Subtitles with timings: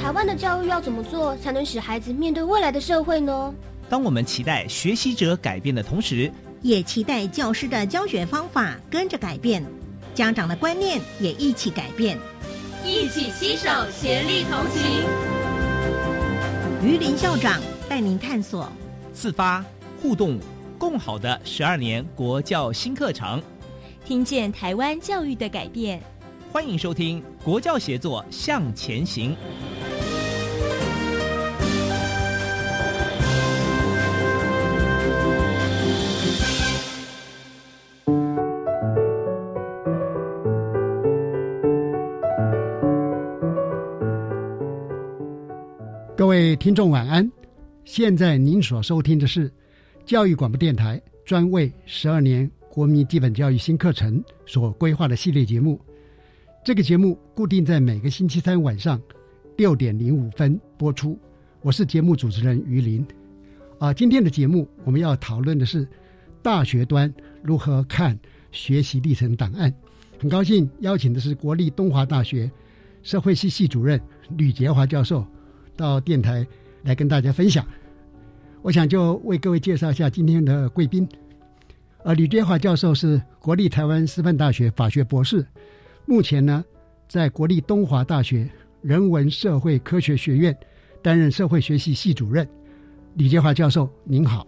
[0.00, 3.54] 台湾的教育要怎么做才能使孩子面对未来的社会呢？
[3.88, 6.30] 当我们期待学习者改变的同时，
[6.62, 9.64] 也期待教师的教学方法跟着改变，
[10.14, 12.18] 家长的观念也一起改变，
[12.84, 15.04] 一起携手，协力同行。
[16.84, 18.70] 于林校长带您探索
[19.12, 19.64] 自发
[20.02, 20.38] 互动
[20.80, 23.42] 共好的十二年国教新课程，
[24.02, 26.02] 听见台湾教育的改变。
[26.50, 29.32] 欢迎收听《国教协作向前行》。
[46.16, 47.30] 各位听众晚安，
[47.84, 49.52] 现在您所收听的是
[50.10, 55.80] 教育广播电台专为十二年国民基本教育新课程所规划的系列节目。
[56.64, 59.00] 这个节目固定在每个星期三晚上
[59.56, 61.16] 六点零五分播出。
[61.62, 63.06] 我是节目主持人于林。
[63.78, 65.86] 啊，今天的节目我们要讨论的是
[66.42, 68.18] 大学端如何看
[68.50, 69.72] 学习历程档案。
[70.18, 72.50] 很高兴邀请的是国立东华大学
[73.04, 74.00] 社会系系主任
[74.36, 75.24] 吕杰华教授。
[75.76, 76.44] 到电台
[76.82, 77.64] 来跟大家分享，
[78.62, 81.08] 我想就为各位介绍一下今天的贵宾。
[82.04, 85.46] 呃，吕杰华教授是国立台湾师范大学法学博士，
[86.04, 86.62] 目前呢
[87.08, 88.48] 在国立东华大学
[88.82, 90.54] 人文社会科学学院
[91.02, 92.46] 担任社会学系系主任。
[93.14, 94.46] 吕杰华教授您好，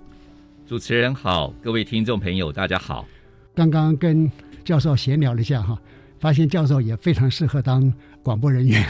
[0.66, 3.06] 主持人好，各位听众朋友大家好。
[3.54, 4.30] 刚刚跟
[4.62, 5.80] 教授闲聊了一下哈。
[6.20, 8.86] 发现教授也非常适合当广播人员，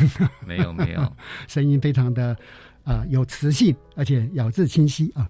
[0.47, 1.17] 没有没有，
[1.49, 2.37] 声音非常的
[2.85, 5.29] 啊有磁性，而且咬字清晰啊。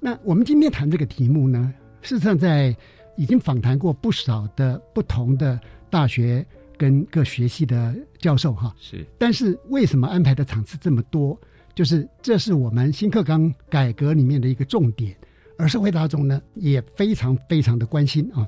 [0.00, 2.76] 那我们今天谈这个题目呢，事实上在
[3.16, 5.58] 已经访谈过不少的不同的
[5.90, 6.44] 大学
[6.76, 9.06] 跟各学系的教授哈，是。
[9.18, 11.38] 但是为什么安排的场次这么多？
[11.74, 15.16] 就是这是我们新课纲改革里面的一个重点，
[15.56, 18.46] 而社会大众呢也非常非常的关心啊。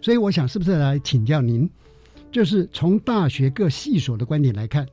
[0.00, 1.68] 所以我想是不是来请教您？
[2.30, 4.86] 就是从大学各系所的观点来看，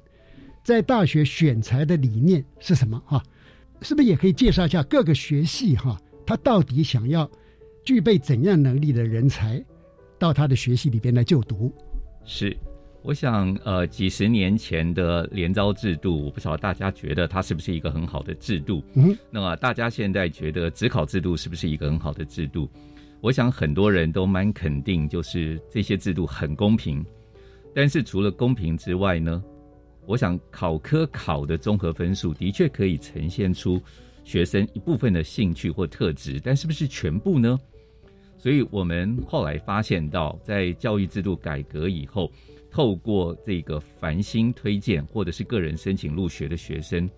[0.65, 2.99] 在大学选材的理念是什么？
[3.05, 3.21] 哈，
[3.83, 5.75] 是不是也可以介绍一下各个学系？
[5.75, 5.95] 哈，
[6.25, 7.29] 他到底想要
[7.83, 9.63] 具备怎样能力的人才
[10.17, 11.71] 到他的学系里边来就读？
[12.25, 12.57] 是，
[13.03, 18.83] 我想，呃，几十年前的联招制度，我不晓得大家觉得它是不是一个很好的制度？
[18.95, 22.67] 嗯，那么大家现在觉得职考制度是不是一个很好的制度？
[23.21, 27.05] 我想很多人都蛮肯定，就是这些制度很公平。
[27.71, 29.43] 但是除了公平之外呢，
[30.05, 33.81] 我想考科考的综合分数的确可以呈现出
[34.23, 37.59] 学生一部分的兴趣或特质，但是不是全部呢？
[38.37, 42.31] 所以我们后来发现到，在教育制度改革以后，
[42.69, 47.09] 透过这个繁星推荐或者是个人申请入学的学生，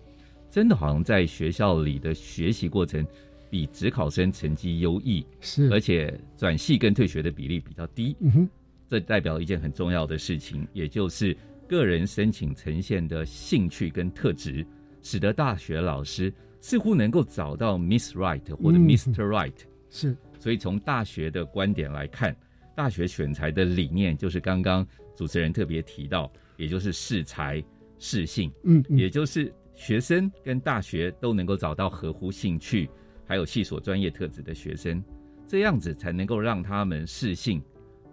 [0.50, 3.06] 真的好像在学校里的学习过程
[3.50, 8.16] 比职考生成绩优异，是而且转系跟退学的比例比较低。
[8.20, 8.48] 嗯哼。
[8.90, 11.36] 这代表一件很重要的事情，也就是
[11.68, 14.66] 个人申请呈现的兴趣跟特质，
[15.02, 19.54] 使得大学老师似乎能够找到 Miss Right 或者 Mr Right。
[19.90, 22.34] 是，所以从大学的观点来看，
[22.74, 27.62] 大学选材的理念就是刚刚主持人特别提到，也就是适才
[27.98, 28.50] 适性。
[28.64, 32.88] 嗯，也就是学生跟大学都能够找到合乎兴趣
[33.26, 35.02] 还有系所专业特质的学生，
[35.46, 37.62] 这样子才能够让他们适性。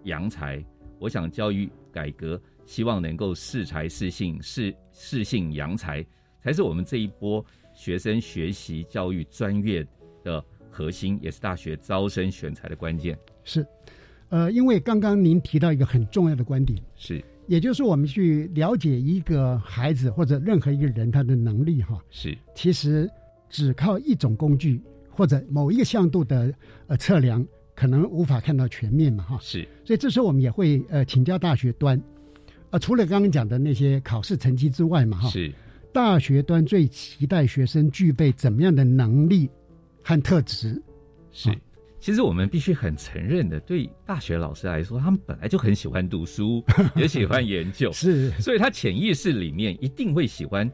[0.04, 0.64] 扬才，
[1.00, 6.06] 我想教育改革希望能够适才适性适适性扬才，
[6.42, 7.44] 才是我们这一波
[7.74, 9.86] 学生学习教育专业
[10.24, 13.18] 的核心，也是大学招生选材的关键。
[13.44, 13.66] 是，
[14.30, 23.10] 呃，因为刚刚您提到一个很重要的观点，是，也就是我们去了解一个孩子或者任何一个人他的能力哈，是，其实
[23.50, 26.54] 只靠一种工具或者某一个向度的
[26.88, 27.46] 呃测量。
[27.78, 32.02] 可能无法看到全面嘛，哈，是，所以这时候我们也会呃请教大学端，
[32.76, 35.50] 呃，除了刚刚讲的那些考试成绩之外嘛，哈，是，
[35.94, 39.50] 大学端最期待学生具备怎么样的能力
[40.04, 40.82] 和特质？
[41.32, 41.50] 是，
[42.02, 46.62] 其实我们必须很承认的，对大学老师来说，他们本来就很喜欢读书，
[46.98, 50.70] 也喜欢研究，是，所以他潜意识里面一定会喜欢。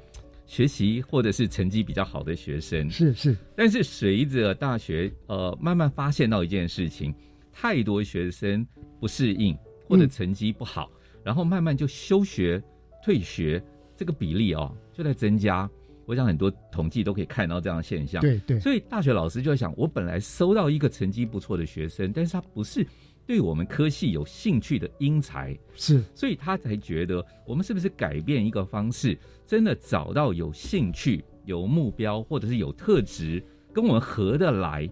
[0.48, 2.90] 学习或者是成绩比较好的学生。
[2.90, 7.14] 是是，但是随着大学呃慢慢发现到一件事情，
[7.54, 8.66] 太多学生
[9.00, 9.56] 不适应
[9.88, 10.92] 或者成绩不好，
[11.24, 12.62] 然后慢慢就休学
[13.04, 13.64] 退学，
[13.96, 15.70] 这个比例哦就在增加。
[16.08, 18.22] 我想很多统计都可以看到这样的现象。
[18.22, 22.86] 对对，所以大学老师就在想，我本来收到一个成绩不错的学生，但是他不是
[23.26, 33.42] 对我们科系有兴趣的英才，是，所以他才觉得我们是不是改变一个方式，真的找到有兴趣、有目标或者是有特质
[33.72, 34.90] 跟我们合得来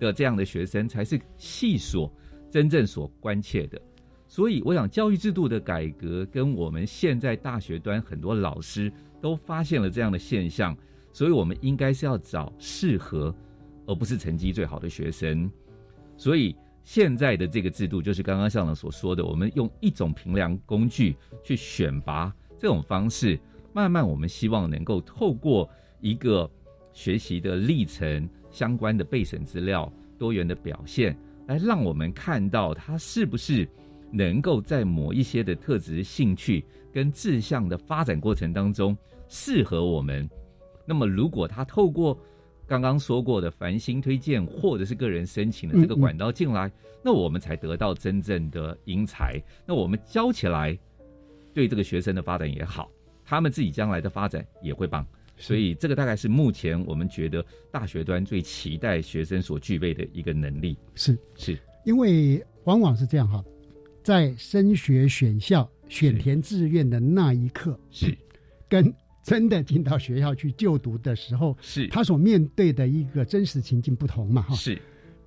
[0.00, 2.12] 的这样的学生，才是系所
[2.50, 3.80] 真正所关切的。
[4.30, 8.92] 所以，我想教育制度的改革跟我们现在大学端很多老师
[9.22, 10.76] 都发现了这样的现象，
[11.14, 13.34] 所以我们应该是要找适合，
[13.86, 15.50] 而不是成绩最好的学生。
[16.18, 16.54] 所以
[16.84, 23.40] 现在的这个制度就是刚刚校长所说的，我们用一种评量工具去选拔这种方式，
[23.72, 25.68] 慢慢我们希望能够透过
[26.00, 26.48] 一个
[26.92, 31.16] 学习的历程、相关的备审资料、多元的表现，
[31.46, 33.66] 来让我们看到他是不是。
[34.10, 38.96] 能够在某一些的特质、兴趣跟志向的发展过程当中
[39.28, 40.28] 适合我们，
[40.86, 42.18] 那么如果他透过
[42.66, 46.70] 刚刚说过的繁星推荐或者是个人申请的这个管道进来，
[47.02, 49.42] 那我们才得到真正的英才。
[49.66, 50.78] 那我们教起来，
[51.54, 52.90] 对这个学生的发展也好，
[53.24, 55.06] 他们自己将来的发展也会棒。
[55.36, 60.76] 所以这个大概是目前我们觉得大学端最期待学生所具备的一个能力。
[60.94, 63.42] 是是，因为往往是这样哈。
[64.08, 68.16] 在升学选校、选填志愿的那一刻，是
[68.66, 68.90] 跟
[69.22, 74.40] 真的进到学校去就读的时候，是他所面对的一个真实情境不同嘛？
[74.40, 74.80] 哈，是。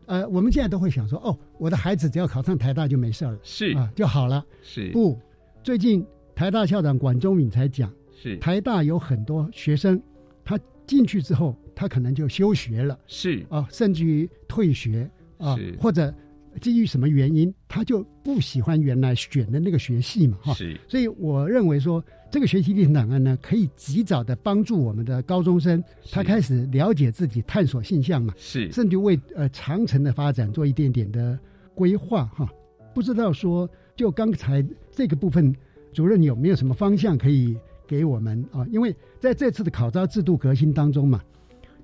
[0.08, 4.44] 呃，我们现在都会想说，哦，我的孩子只要考上台大就没事了，是啊就好了。
[4.64, 5.16] 是不？
[5.64, 10.02] 最近台大校长管中敏才讲，是台大有很多学生，
[10.44, 15.08] 他进去之后，他可能就休学了，是啊，甚至于退学
[15.38, 16.12] 啊，或者。
[16.60, 20.38] 基于什么原因，他就不喜欢原来选的那个学系嘛？
[20.42, 20.80] 哈，是。
[20.88, 28.34] 所以我认为说，这个学习历程档案呢，可以及早的帮助我们的高中生，他开始了解自己、探索性向嘛。
[28.38, 28.72] 是。
[28.72, 31.40] 甚至为呃长程的发展做一点点的
[31.74, 32.50] 规划哈。
[32.94, 35.56] 不知道说，就刚才这个部分，
[35.94, 37.58] 主任有没有什么方向可以
[37.88, 38.68] 给我们啊？
[38.72, 41.22] 因为在这次的考招制度革新当中嘛。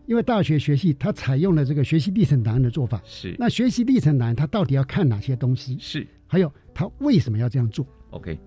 [0.08, 3.36] 因为大学学系它采用了这个学习历程档案的做法，是。
[3.38, 5.78] 那学习历程档案它到底要看哪些东西？
[5.80, 6.08] 是。
[6.26, 8.40] 还有它为什么要这样做？OK，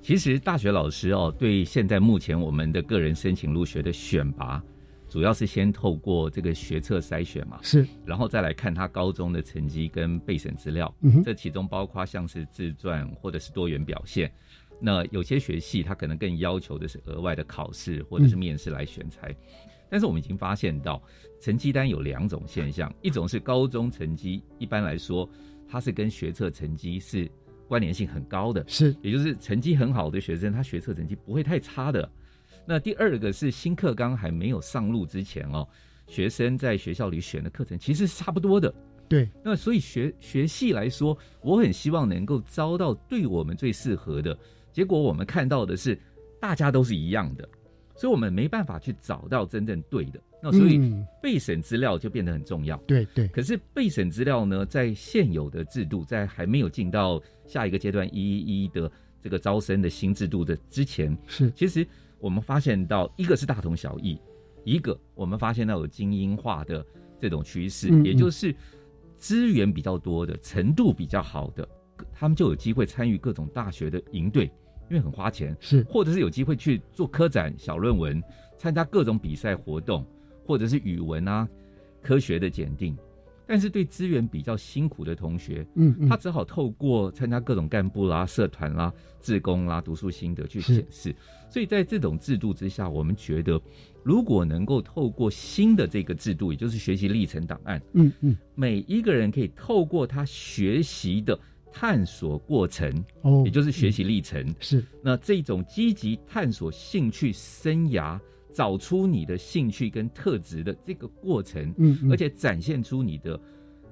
[0.00, 4.62] 其实大学老师哦，对现在目前我们的个人申请入学的选拔，
[5.08, 10.92] 主要是先透过这个学测筛选嘛，是，然后再来看他高中的成绩跟备审资料，
[11.24, 14.30] 这其中包括像是自传或者是多元表现。
[14.80, 19.34] 那有些学系他可能更要求的是额外的考试或者是面试来选材。
[19.90, 21.02] 但是我们已经发现到，
[21.40, 25.28] 成绩单有两种现象，一种是高中成绩，一般来说，
[25.68, 27.30] 它是跟学测成绩是
[27.66, 32.10] 关联性很高的，是，也就是成绩很好的学生，他学测成绩不会太差的。
[32.66, 35.66] 那第二个是新课纲还没有上路之前哦，
[36.06, 38.74] 学生在学校里选的课程其实是差不多的，
[39.08, 39.28] 对。
[39.42, 44.38] 那所以学学系来说，我很希望能够招到对我们最适合的，
[44.72, 45.98] 结果我们看到的是
[46.40, 47.48] 大家都是一样的。
[47.98, 50.80] 所以我们没办法去找到真正对的，那所以
[51.20, 52.76] 备审资料就变得很重要。
[52.86, 53.26] 对对。
[53.28, 58.88] 可是备审资料呢，在现有的制度，在还没有进到下一个阶段一一一的
[59.20, 61.84] 这个招生的新制度的之前，是其实
[62.20, 64.16] 我们发现到一个是大同小异，
[64.62, 66.86] 一个我们发现到有精英化的
[67.18, 68.54] 这种趋势，也就是
[69.16, 71.68] 资源比较多的、程度比较好的，
[72.12, 74.48] 他们就有机会参与各种大学的营队。
[74.90, 78.22] 因为很花钱，是或者是有机会去做科展、小论文，
[78.56, 80.04] 参加各种比赛活动，
[80.46, 81.48] 或者是语文啊、
[82.02, 82.96] 科学的检定。
[83.50, 88.92] 但是对资源比较辛苦的同学，嗯，他只好透过参加各种干部啦、社团啦、
[89.22, 91.16] 志工啦、读书心得去显示。
[91.48, 93.58] 所以在这种制度之下，我们觉得，
[94.02, 101.38] 如果能够透过新的这个制度，也就是学习历程档案，嗯嗯，每一个人可以透过他学习的。
[101.72, 108.18] 探索过程，哦，也就是学习历程，是那这种积极探索兴趣生涯，
[108.52, 113.38] 找出你的兴趣跟特质的这个过程，嗯，而且展现出你的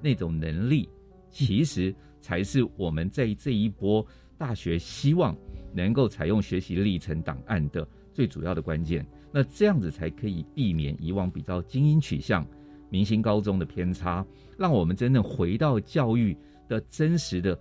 [0.01, 0.89] 那种能力，
[1.29, 4.05] 其实才是我们在这一波
[4.37, 5.35] 大学希望
[5.73, 9.05] 能够采用学习历程档案的最主要的关键。
[9.31, 12.45] 那这样子才可以避免以往比较精英取向、
[12.89, 14.25] 明星高中的偏差，
[14.57, 16.35] 让我们真正回到教育。
[16.67, 17.57] 的真实的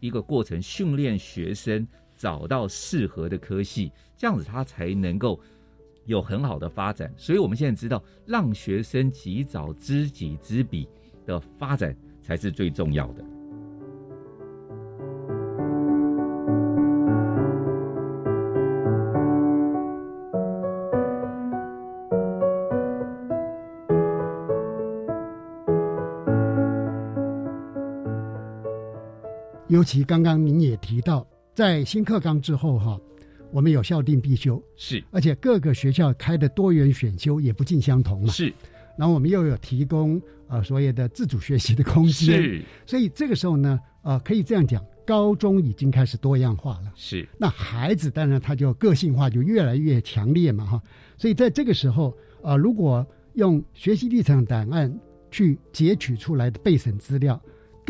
[0.00, 5.38] 一个过程，训练学生找到适合的科系，这样子他才能够
[6.06, 7.12] 有很好的发展。
[7.16, 10.88] 所以，我们现在知道，让学生及早知己知彼
[11.26, 13.24] 的发展才是最重要的。
[29.80, 33.00] 尤其刚刚您也提到，在新课纲之后哈，
[33.50, 38.30] 我们有校定必修，是，而且各个学校开的多元选修也不尽相同嘛。
[38.30, 38.52] 是，
[38.98, 46.92] 然后我们又有提供呃所谓的自主学习的空间，是，所以这个时候呢，呃，可以这样讲，高中已经开始多样化了。
[46.94, 50.82] 是，那孩子当然他就个性化就越来越强烈嘛哈。
[51.16, 54.94] 所以在这个时候，呃，如果用学习历程档案
[55.30, 57.40] 去截取出来的备审资料，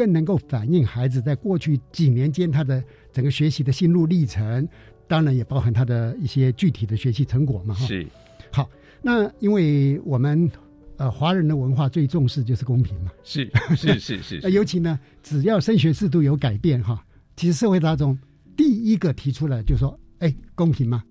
[0.00, 4.66] 更能够反映孩子在过去几年间他的整个学习的心路历程，
[5.06, 7.84] 当然也包含他的一些具体的学习成果嘛哈。
[7.84, 8.06] 是，
[8.50, 8.66] 好，
[9.02, 10.50] 那因为我们
[10.96, 17.04] 呃华人的文化最重视就是公平嘛，是是是 是，那尤其呢，只要升学制度有改变哈，
[17.36, 18.18] 其实社会大众
[18.56, 21.04] 第一个提出来就说，哎，公平嘛。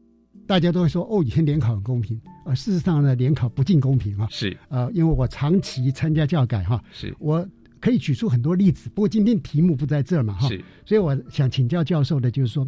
[0.47, 4.27] 大家都会说哦，以前联考很公平，呃，事实上呢，联考不尽公平啊。
[4.31, 7.47] 是，呃，因为我长期参加教改哈，是，我
[7.79, 8.89] 可以举出很多例子。
[8.89, 12.67] 不过今天题目不在这儿嘛哈，是，所以我想请教教授的就是说，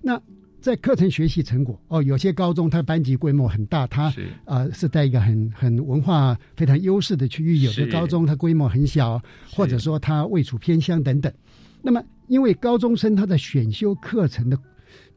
[0.00, 0.20] 那
[0.60, 9.20] 在课程学习成果哦，有些高中它班级规模很大，它是呃是在一个很很文化非常优势的区域；有的高中它规模很小，
[9.52, 11.32] 或者说它位处偏乡等等。
[11.82, 14.58] 那么，因为高中生他的选修课程的。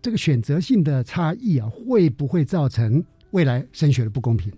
[0.02, 4.50] 这个选择性的差异啊，会不会造成未来升学的不公平？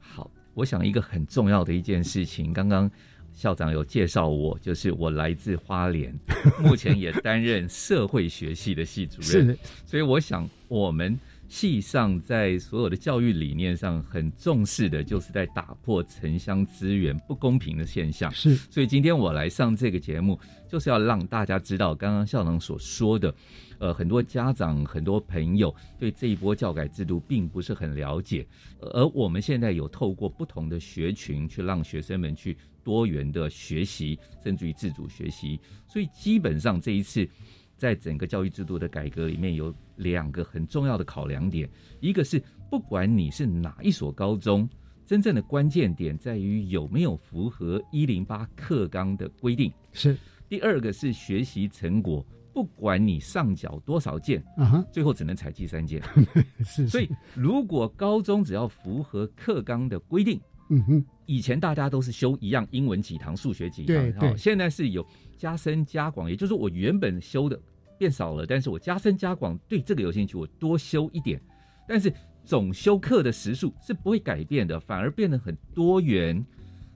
[0.00, 2.90] 好，我想一个很重要的一件事情，刚刚
[3.38, 6.12] 校长有介绍我，就是我来自花莲，
[6.60, 11.16] 目前也担任社会学系的系主任，是，所以我想我们
[11.46, 18.28] 系上在所有的教育理念上很重视的，就是在打破城乡资源不公平的现象。
[18.32, 20.36] 是，所以今天我来上这个节目，
[20.68, 23.32] 就是要让大家知道刚刚校长所说的。
[23.80, 28.44] 呃，很多家长、很多朋友对这一波教改制度并不是很了解，
[28.80, 32.56] 而我们现在有透过不同的学群去让学生们去
[32.88, 35.60] 多元的学习，甚至于自主学习。
[35.86, 37.28] 所以基本上这一次
[37.76, 41.68] 在整个教育制度的改革里面有两个很重要的考量点，
[42.00, 44.66] 一个是不管你是哪一所高中，
[45.04, 49.70] 真正的关键点在于有没有符合一零八课纲的规定。
[49.92, 50.16] 是
[50.48, 52.24] 第二个是学习成果。
[52.54, 56.02] 不管你上缴多少件，啊哈，最后只能采集三件。
[56.64, 65.06] 是，所以如果高中只要符合课纲的规定，嗯哼，以前大家都是修一样英文几堂，数学几堂，对对，现在是有
[65.36, 67.60] 加深加广，也就是我原本修的
[67.98, 71.40] 变少了，但是我加深加广，对这个有兴趣，我多修一点，
[71.86, 72.12] 但是
[72.44, 76.44] 总修课的时数是不会改变的，反而变得很多元，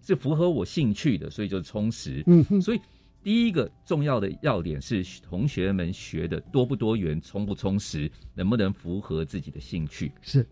[0.00, 2.22] 是符合我兴趣的，所以就充实。
[2.26, 2.80] 嗯哼，所以。
[3.24, 10.10] 第一个重要的要点是同学们学的多不多元、充不充实，能不能符合自己的兴趣？
[10.22, 10.44] 是。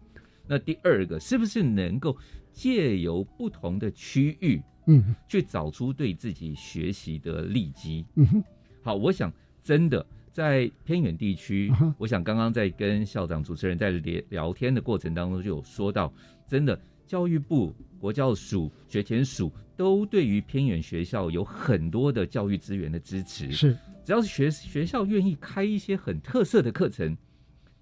[0.46, 2.16] 那第二个是不是能够
[2.52, 8.04] 借由不同的区域，嗯，去找出对自己学习的利基？
[8.16, 8.44] 嗯哼。
[8.82, 16.12] 好，我想真的在偏远地区，我想刚刚在跟校长、主持人在聊聊天的过程当中就有说到，
[16.46, 16.78] 真的。
[17.06, 23.50] 教育部、国教署、学前署都对于偏远学校有很多的教育资源的支持。
[23.50, 27.16] 是，只要是学学校愿意开一些很特色的课程，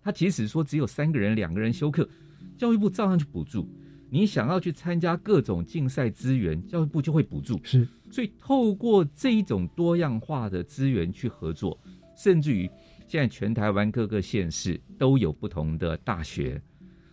[0.03, 2.09] 他即使说只有三个人、两个人修课，
[2.57, 3.69] 教育部照样去补助。
[4.11, 7.61] 你想要去参加各种竞赛资源，教育部就会补助。
[7.63, 11.79] 是，所以透过这一种多样化的资源去合作，
[12.17, 12.69] 甚至于
[13.07, 16.61] 现在全台湾各个县市都有不同的大学。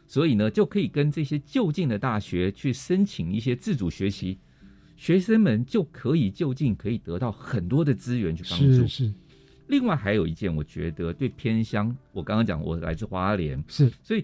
[0.08, 4.38] 所以呢，就可以跟这些就近的大学去申请一些自主学习，
[4.96, 8.66] 学生们就可以就近可以得到很多的资源去帮助。
[8.66, 9.14] 是是。
[9.68, 14.24] 另外还有一件，我觉得对偏乡，我刚刚讲我来自花莲，是，所以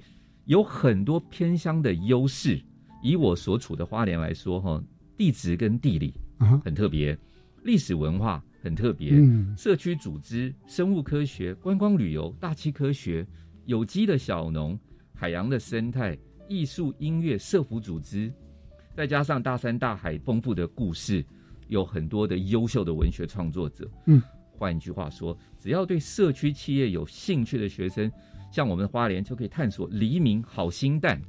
[0.51, 2.62] 有很多偏乡的优势。
[3.01, 4.84] 以我所处的花莲来说，哈，
[5.17, 6.13] 地质跟地理
[6.62, 7.17] 很特别，
[7.63, 13.25] 历史文化很特别，嗯，社区组织、生物科学、观光旅游、大气科学、
[13.65, 14.77] 有机的小农。
[15.13, 16.17] 海洋的生态、
[16.50, 18.34] 艺术、音乐、社服组织，
[18.93, 21.24] 再加上大山大海丰富的故事，
[21.67, 23.89] 有很多的优秀的文学创作者。
[24.08, 28.12] 嗯，换一句话说，只要对社区企业有兴趣的学生，
[28.51, 31.20] 像我们花莲就可以探索黎明好心蛋，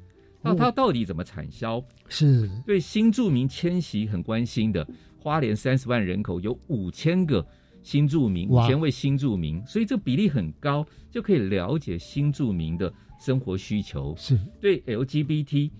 [0.43, 1.83] 那它到底怎么产销？
[2.09, 4.87] 是对新住民迁徙很关心的。
[5.19, 7.47] 花莲三十万人口，有五千个
[7.83, 12.93] 新住民，五千位新住民，所以这个比例很高，就可以了解新住民的。
[13.21, 15.71] 生活需求是对 LGBT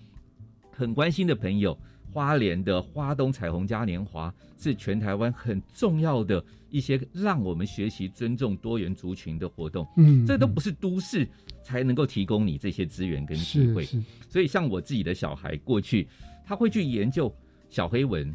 [0.71, 1.77] 很关心的朋友，
[2.13, 9.87] 花莲的花东彩虹嘉年华是全台湾很重要的一些让我们学习尊重多元族群的活动。
[9.97, 11.27] 嗯，这都不是都市
[11.63, 13.83] 才能够提供你这些资源跟机会。
[14.29, 16.07] 所以像我自己的小孩过去，
[16.45, 17.33] 他会去研究
[17.69, 18.31] 小黑蚊，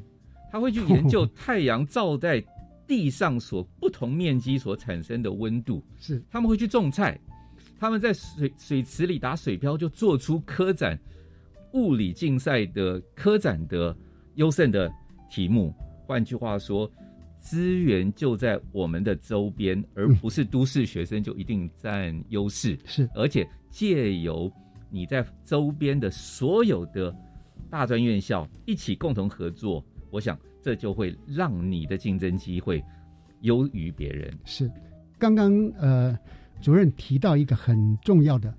[0.51, 2.45] 他会去研究 太阳照在
[2.87, 7.19] 地上所不同面积所产生的温度，是他们会去种菜，
[7.79, 10.99] 他们在水水池里打水漂，就做出科展
[11.73, 13.97] 物理竞赛的科展的
[14.35, 14.91] 优胜的
[15.31, 15.75] 题目。
[16.07, 16.91] 换句话说，
[17.39, 22.79] 资源就在我们的周边，而不是都市学生就一定占优势。
[22.85, 24.51] 是，而且借由
[24.91, 27.15] 你在周边的所有的
[27.69, 32.83] 大专院校一起共同合作，我想这就会让你的竞争机会
[33.43, 34.33] 优于别人。
[34.45, 34.71] 是，
[35.19, 36.19] 刚刚呃，
[36.61, 38.53] 主任提到一个很重要的，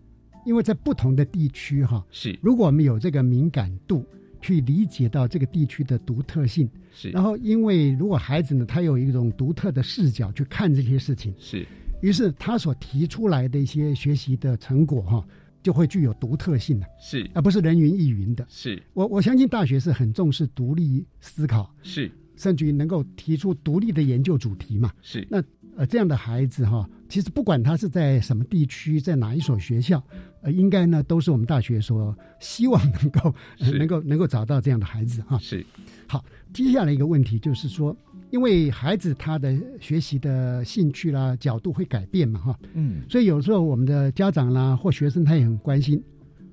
[0.49, 4.03] 因为在不同的地区哈，是，如果我们有这个敏感度，
[4.41, 11.63] 去理解到这个地区的独特性，是，然后因为如果孩子呢，他有一种独特的视角去看这些事情，是，
[12.01, 15.23] 于是他所提出来的一些学习的成果哈。
[15.61, 18.45] 就会具有独特性了，是，而不是人云亦云的。
[18.47, 24.93] 是我我相信大学是很重视独立思考，是，甚至于能够提出独立的研究主题嘛。
[25.01, 25.43] 是，那
[25.75, 30.01] 呃这样的孩子哈，其实不管他是在什么地区，在哪一所学校，
[30.41, 35.37] 呃，应该呢都是我们大学所希望能够能够能够找到这样的孩子哈。
[35.39, 35.65] 是，
[36.07, 37.95] 好，接下来一个问题就是说。
[38.31, 45.99] 因为孩子他的学习的兴趣啦、角度会改变嘛，哈，嗯，所以有时候我们的家长啦或学生他也很关心，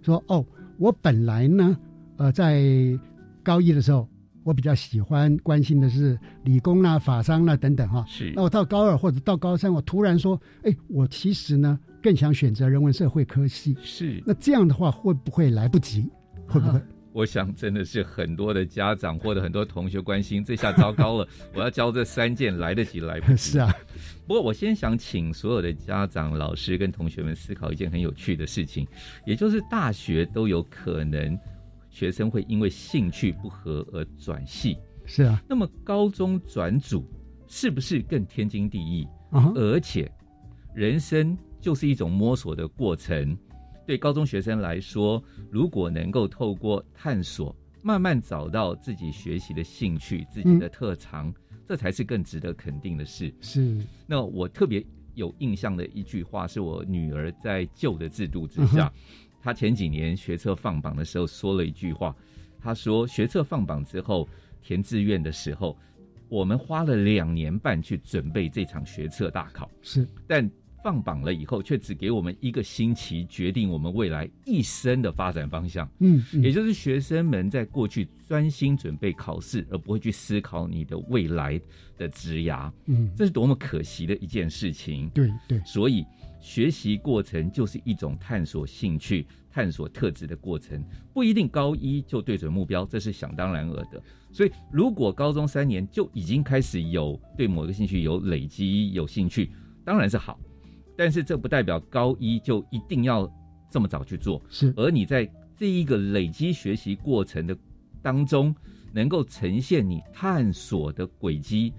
[0.00, 0.42] 说哦，
[0.78, 1.76] 我本来呢，
[2.16, 2.64] 呃，在
[3.42, 4.08] 高一的时候，
[4.46, 8.32] 我比较喜欢关心的是理工啦、法商啦等等，哈，是。
[8.36, 14.22] 那我到高二或者到高三，我突然说，哎，我其实呢更想选择人文社会科系，是。
[14.24, 16.08] 那这样的话会不会来不及？
[16.46, 16.80] 会不会？
[17.12, 23.36] 我想真的是很多的家长或者很多同学关心，这下糟糕了， 我要教这三件来得及来不及？
[23.36, 23.74] 是啊。
[24.28, 28.86] 不过我先想请所有的家长、老师跟同学们思考一件很有趣的事情，
[29.24, 31.36] 也就是大学都有可能
[31.96, 34.76] 学生会因为兴趣不合而转系。
[35.06, 35.42] 是啊。
[35.48, 37.08] 那么高中转组
[37.48, 39.08] 是不是更天经地义？
[39.54, 40.10] 而且
[40.74, 43.34] 人生就是一种摸索的过程。
[43.86, 51.32] 对高中学生来说，如果能够透过探索，慢慢找到自己学习的兴趣、自己的特长，
[51.66, 53.32] 这才是更值得肯定的事。
[53.40, 53.74] 是。
[54.06, 58.92] 那我特别有印象的一句话，是我女儿在旧的制度之下，
[59.46, 62.12] 她前几年学测放榜的时候说了一句话。
[62.60, 64.28] 他说：“学测放榜之后
[64.60, 65.78] 填志愿的时候，
[66.28, 69.70] 我们花了两年半去准备这场学测大考。
[69.82, 70.50] 是，但。”
[70.84, 75.90] 放榜了以后，却只给我们一个星期决定我们未来一生的发展方向。
[75.98, 81.60] 嗯，也就是学生们在过去专心准备考试，而不会去思考你的未来
[81.98, 82.70] 的职涯。
[82.84, 85.08] 嗯，这是多么可惜的一件事情。
[85.08, 86.06] 对对，所以
[86.38, 94.02] 学习过程就是一种探索兴趣、探索特质的过程，不一定高一就对准目标，这是想当然尔的。
[94.32, 99.50] 所以，如果高中三年就已经开始有对某个兴趣有累积、有兴趣，
[99.84, 100.38] 当然是好。
[100.96, 103.30] 但是这不代表高一就一定要
[103.70, 104.72] 这么早去做，是。
[104.76, 107.56] 而你在这一个累积学习过程的
[108.02, 108.54] 当中，
[108.92, 111.72] 能够呈现你探索的轨迹。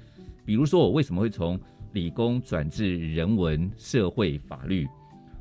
[0.46, 1.60] 比如说，我为什么会从
[1.98, 4.88] 理工转至人文、社会、法律，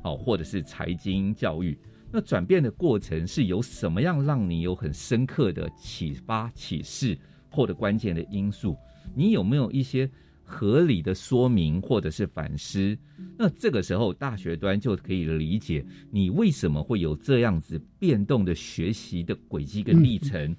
[0.03, 1.77] 哦，或者是财经、教育？
[2.11, 7.15] 那转变的过程是有什么样让你有很深刻的启发、启示，
[7.51, 8.75] 或者关键的因素？
[9.13, 10.09] 你有没有一些？
[10.49, 12.97] 合理的说明或者是反思，
[13.37, 20.55] 那这个时候大学端就可以理解你为什么会有这样子变动的学习的轨迹跟历程，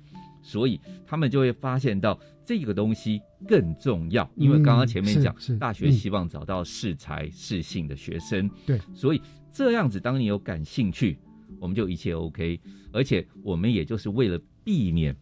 [0.48, 4.28] 所以他们就会发现到这个东西更重要。
[4.34, 9.20] 因为刚刚前面讲，大学希望找到适才适性的学生，对，所以
[9.52, 11.18] 这样子当你有感兴趣，
[11.60, 12.58] 我们就一切 OK。
[12.90, 15.14] 而且我们也就是为了避免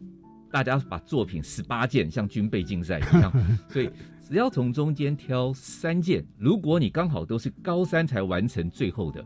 [0.53, 3.33] 大家把作品十八件像军备竞赛一样，
[3.69, 3.91] 所以。
[4.29, 9.25] 只要从中间挑三件，如果你刚好都是高三才完成最后的，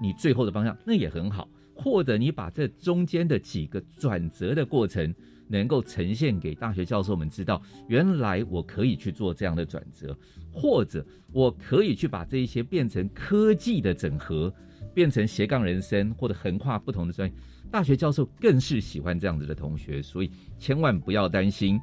[0.00, 1.48] 你最后的方向那也很好。
[1.82, 5.14] 或者你把这中间的几个转折的过程，
[5.48, 10.14] 能够呈现给大学教授们知道，原来我可以去做这样的转折，
[10.52, 14.52] 或者我可以去把这一些变成科技的整合，
[14.92, 17.34] 变成斜杠人生，或者横跨不同的专业。
[17.70, 21.80] 大学教授更是喜欢这样子的同学，所以千万不要担心。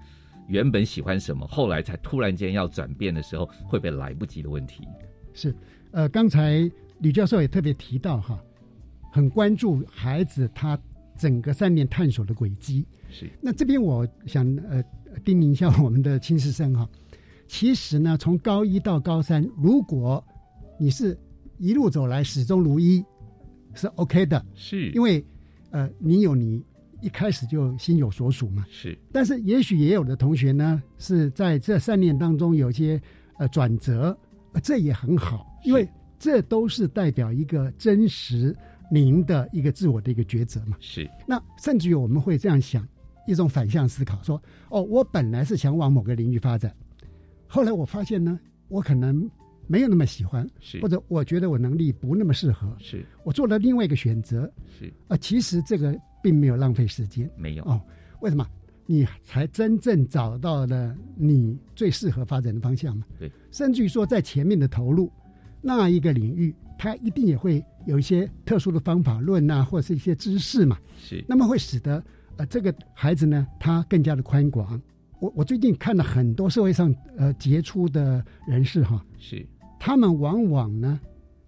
[0.48, 4.88] 原本喜欢什么，后来才突然间要转变的时候，会不会来不及的问题？
[5.34, 5.54] 是，
[5.92, 8.40] 呃，刚才吕教授也特别提到哈，
[9.18, 10.80] 很关注孩子他
[11.18, 12.86] 整个三年探索的轨迹。
[13.10, 14.84] 是，那这边我想呃
[15.26, 16.88] 叮咛一下我们的亲师生哈，
[17.48, 20.24] 其实呢，从高一到高三，如果
[20.80, 21.18] 你是
[21.58, 23.04] 一路走来始终如一，
[23.74, 24.46] 是 OK 的。
[24.54, 25.26] 是，因为
[25.72, 26.64] 呃，你有你
[27.02, 28.64] 一开始就心有所属嘛。
[28.70, 33.02] 是，但是也许也有的同学呢，是在这三年当中有些
[33.40, 34.16] 呃转折，
[34.54, 38.56] 呃这也很好，因为这都是代表一个真实
[38.92, 40.78] 您的一个自我的一个抉择嘛。
[40.80, 42.88] 是，那甚至于我们会这样想，
[43.28, 46.74] 一种反向思考，说哦，我本来是想往某个领域发展，
[47.48, 49.30] 后来我发现呢，我可能
[49.68, 57.82] 没有那么喜欢，是或者我觉得我能力不那么适合，是，我做了另外一个选择，是，啊，其实这个并没有浪费时间没有，哦。
[58.22, 58.48] 为什么？
[58.90, 63.06] 你才真正找到了你最适合发展的方向嘛？
[63.20, 65.12] 对，甚至于说在前面的投入
[65.62, 72.04] 那一个领域，它一定也会有一些特殊的方法论啊，或者是一些知识嘛，是，那么会使得
[72.36, 74.80] 呃这个孩子呢，他更加的宽广。
[75.20, 79.44] 我我最近看了很多社会上呃杰出的人士哈，是，
[79.80, 81.00] 他们往往呢，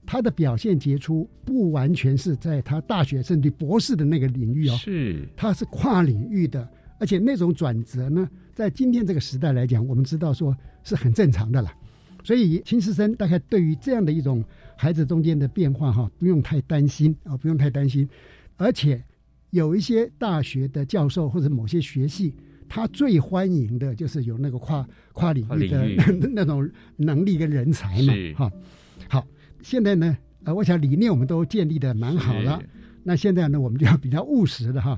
[0.05, 6.67] 他的表现杰出不完全是在他大学甚至博士的那个领域哦，是，他是跨领域的，
[6.99, 11.69] 而且那种转折呢，在今天这个时代来讲，我们知道说是很正常的了。
[12.21, 14.43] 所以秦师生大概对于这样的一种
[14.81, 18.07] 孩子中间的变化哈，不用太担心啊，不用太担心。
[18.55, 19.03] 而且
[19.49, 22.33] 有一些大学的教授或者某些学系，
[22.69, 25.85] 他最欢迎的就是有那个跨跨领域的
[26.31, 26.65] 那种
[26.95, 28.51] 能力跟人才嘛，哈。
[29.09, 29.27] 好，
[29.61, 32.63] 现在呢，呃，我想理念我们都建立的蛮好了。
[33.03, 34.97] 那现在呢，我们就要比较务实了哈。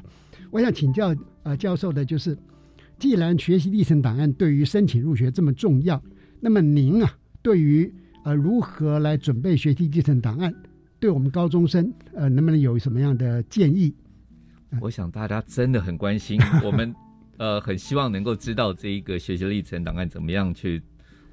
[0.51, 2.37] 我想请教呃教授的就是，
[2.99, 5.99] 既然学习历程档案对于申请入学这么重要，
[6.39, 7.91] 那么您啊，对于
[8.23, 10.53] 呃如何来准备学习历程档案，
[10.99, 13.93] 对我们高中生呃能不能有什么样的建议？
[14.79, 16.93] 我想大家真的很关心， 我们
[17.37, 20.81] 呃很希望能够知道这一个学习历程档案怎么样去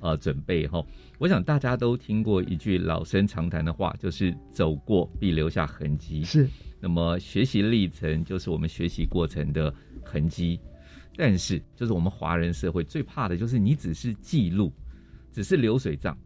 [0.01, 0.85] 呃准备哈。
[1.19, 6.25] 我想大家都听过一句老生常谈的话，就是走过必留下痕迹。
[6.25, 6.49] 是
[6.81, 9.73] 那么学习历程就是我们学习过程的
[10.03, 10.59] 痕迹，
[11.17, 14.73] 但是就是我们华人社会最怕的就是你只是记录，
[15.31, 16.17] 只是流水账。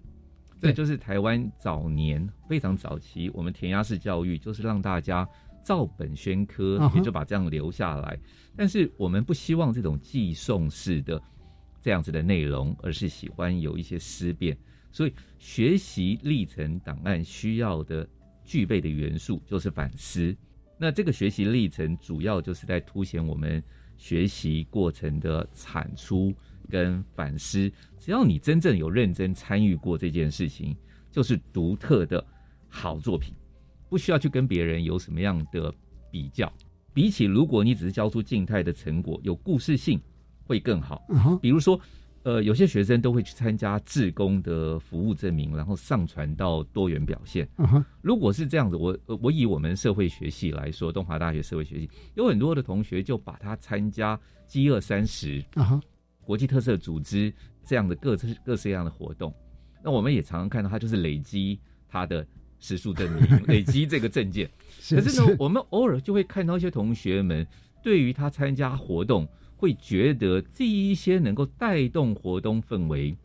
[0.62, 5.28] 这就是台湾早年非常早期，我们填鸭式教育就是让大家
[5.64, 8.16] 照本宣科也就把这样留下来。
[8.56, 11.20] 但是我们不希望这种寄送式的
[11.80, 14.56] 这样子的内容，而是喜欢有一些思辨。
[14.92, 18.08] 所以学习历程档案需要的
[18.44, 20.36] 具备的元素就是反思。
[20.78, 23.60] 那这个学习历程主要就是在凸显我们
[23.96, 26.32] 学习过程的产出
[26.68, 27.70] 跟反思。
[27.98, 30.76] 只要你真正有认真参与过这件事情，
[31.10, 32.24] 就是独特的
[32.68, 33.34] 好作品，
[33.88, 35.72] 不需要去跟别人有什么样的
[36.10, 36.52] 比较。
[36.94, 40.00] 比起如果你只是交出静态的成果，有故事性
[40.44, 41.02] 会更好。
[41.40, 41.80] 比如说，
[42.22, 47.48] 呃，有些学生都会去参加志工的服务证明，然后上传到多元表现。
[48.02, 55.80] 如果是这样子，我呃我以我们社会学系来说，东华大学社会学系有很多的同学就把他参加饥饿三十啊哈
[56.24, 57.32] 国际特色组织
[57.64, 59.32] 这样的各式各式各样的活动。
[59.84, 61.58] 那我们也常常看到他就是累积
[61.88, 62.26] 他的
[62.58, 64.48] 时数证明， 累积这个证件。
[64.78, 67.46] 是可是呢，我们偶尔就会看到一些同学们
[67.82, 73.16] 对于他参加活动，会觉得这一些能够带动活动氛围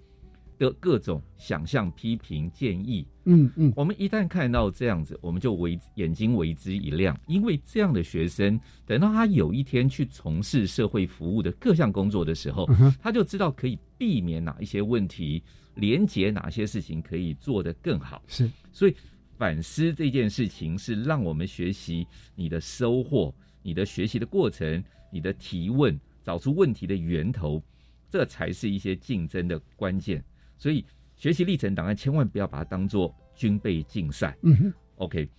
[0.58, 3.06] 的各种想象、批评、建议。
[3.26, 12.67] 嗯嗯我们一旦看到这样子，我们就为眼睛为之一亮，因为这样的学生，等到他有一天去从事社会服务的各项工作的时候，
[13.02, 15.43] 他就知道可以避免哪一些问题，
[15.76, 18.24] 连接哪些事情可以做得更好。
[18.28, 18.96] 是所以
[19.38, 27.62] 反思这件事情是让我们学习你的收获、你的学习的过程、你的提问，找出问题的源头，
[28.10, 30.24] 这才是一些竞争的关键。
[30.58, 34.38] 所以学习历程档案千万不要把它当做军备竞赛。
[34.41, 35.30] 嗯哼 OK，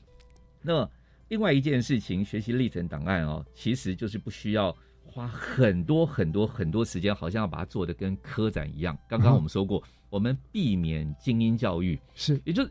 [0.63, 0.89] 那
[1.29, 8.97] 另外一件事情，学习历程档案哦，其实就是不需要花很多很多很多时间，好像要把它做的跟科展一样。
[9.09, 12.71] 刚刚我们说过，我们避免精英教育，是也就是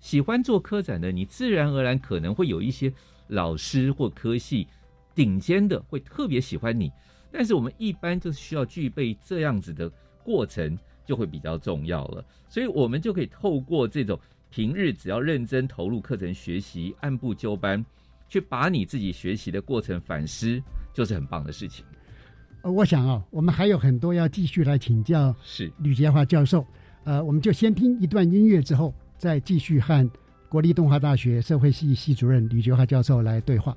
[0.00, 2.92] 喜欢做科展的，你自然而然可能会有一些
[3.28, 4.66] 老师或科系
[5.14, 6.90] 顶尖的会特别喜欢你，
[7.30, 9.90] 但是我们一般就是需要具备这样子的
[10.24, 12.24] 过程，就会比较重要了。
[12.48, 14.18] 所以我们就可以透过这种
[14.50, 17.84] 平日只要认真投入课程学习，按部就班，
[18.28, 20.62] 去把你自己学习的过程反思，
[20.92, 21.84] 就是很棒的事情。
[22.62, 26.64] 呃，我想啊，我们还有很多要继续来请教是，吕杰华教授。
[27.04, 30.10] 呃，我们就先听一段音乐，之后再继续和
[30.48, 33.76] 国立动画大学社会系系主任吕杰华教授来对话。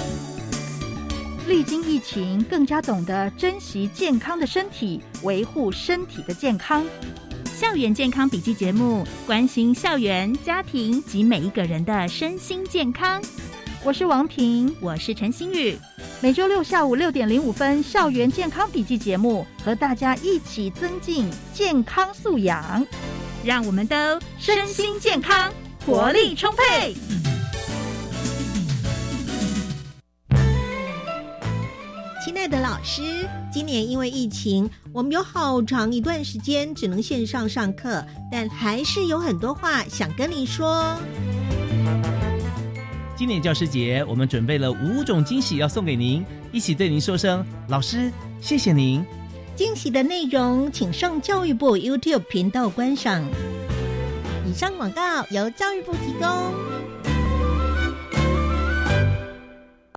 [1.51, 6.81] 历经疫情，更加懂得珍惜健康的身体，维护身体的健康。
[7.45, 13.21] 校园健康笔记节目，关心校园、家庭及每一个人的身心健康。
[13.83, 15.77] 我是王平，我是陈心宇。
[16.21, 22.87] 每周六下午六点零五分，校园健康笔记节目，和大家一起增进健康素养。
[23.43, 23.95] 让我们都
[24.39, 25.51] 身心健康，
[25.85, 26.95] 活力充沛。
[32.51, 33.01] 的老师，
[33.49, 40.93] 今年因为疫情，我们有好长一段时间只能线上上课，但还是有很多话想跟你说。
[43.15, 48.11] 今年教师节，我们准备了五种惊喜要送给您，一起对您说声老师，
[48.41, 49.01] 谢谢您。
[49.55, 53.23] 惊喜的内容，请上教育部 YouTube 频道观赏。
[54.45, 56.27] 以上广告由教育部提供。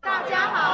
[0.02, 0.73] 大家好，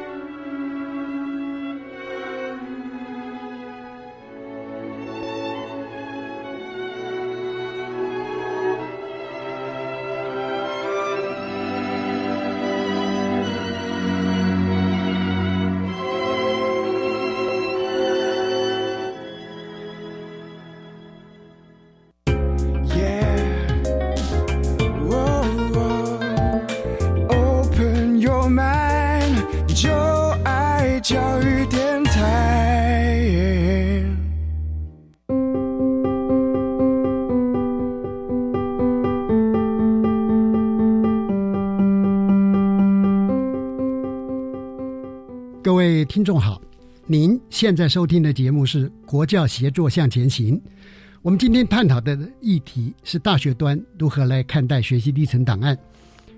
[46.05, 46.61] 听众好，
[47.05, 50.57] 您现在收听的节目是《国教协作向前行》。
[51.21, 55.77] 我们今天探讨的议题是大学端如何来看待学习历程档案。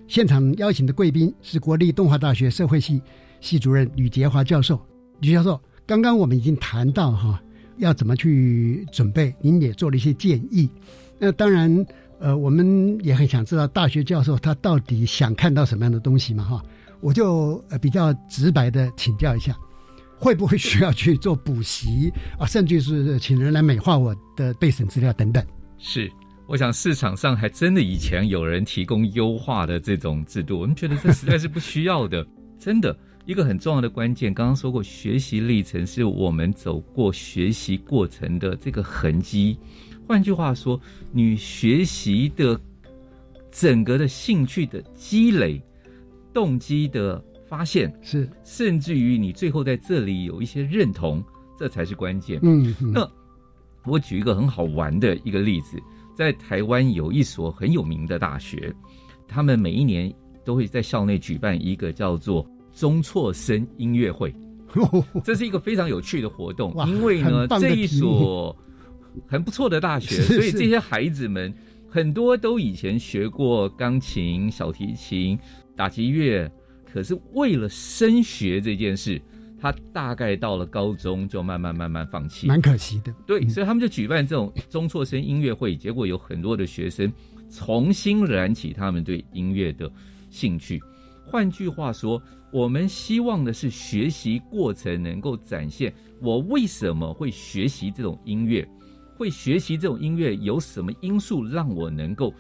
[0.08, 3.02] 现场邀请的贵宾是国立动画大学社会系
[3.40, 4.80] 系主任吕杰华教授。
[5.22, 7.42] 吕教授，刚刚我们已经谈到哈，
[7.78, 10.70] 要怎么去准备，您也做了一些建议。
[11.18, 11.86] 那当然，
[12.20, 16.44] 呃，我们也很想知道大学教授他到底想看到什么样的东西嘛？
[16.44, 16.64] 哈。
[17.04, 19.54] 我就呃比较直白的请教一下，
[20.18, 25.46] 会不会需要去做补习 啊，甚至是请人来美化我的备审资料等等？
[25.78, 26.10] 是，
[26.48, 32.26] 我想市场上还真的以前有人提供优化的这种制度，我们觉得这实在是不需要的。
[32.58, 39.60] 真的，一个很重要的关键，刚刚说过，学习历程是我们走过学习过程的这个痕迹。
[40.08, 40.80] 换句话说，
[41.12, 42.58] 你学习的
[43.52, 45.62] 整个的兴趣的积累。
[46.34, 51.24] 动机的发现是，甚至于你最后在这里有一些认同，
[51.58, 52.40] 这才是关键。
[52.42, 53.08] 嗯，那
[53.86, 55.78] 我举一个很好玩的一个例子，
[56.16, 58.74] 在台湾有一所很有名的大学，
[59.28, 60.12] 他们每一年
[60.44, 64.34] 都会在校内举办一个叫做中辍生音乐会，
[65.24, 68.56] 这是一个非常有趣的活动，因为呢，这一所
[69.28, 71.54] 很不错的大学， 所以这些孩子们
[71.88, 75.38] 很多都以前学过钢琴、小提琴。
[75.76, 76.52] 打击乐，
[76.92, 79.22] 可是为了升学这件事，
[79.60, 83.14] 他大概到了高中就慢慢慢慢放弃，蛮可惜的。
[83.26, 87.12] 对，所以他们就举办这种中辍生音乐会，结果有很多的学生
[87.50, 89.92] 重新燃起他们对音乐的
[90.30, 90.82] 兴趣。
[91.26, 98.68] 换句话说，我们希望的是学习过程能够展现我为什么会学习这种音乐，
[99.18, 102.32] 会学习这种音乐有什么因素让我能够。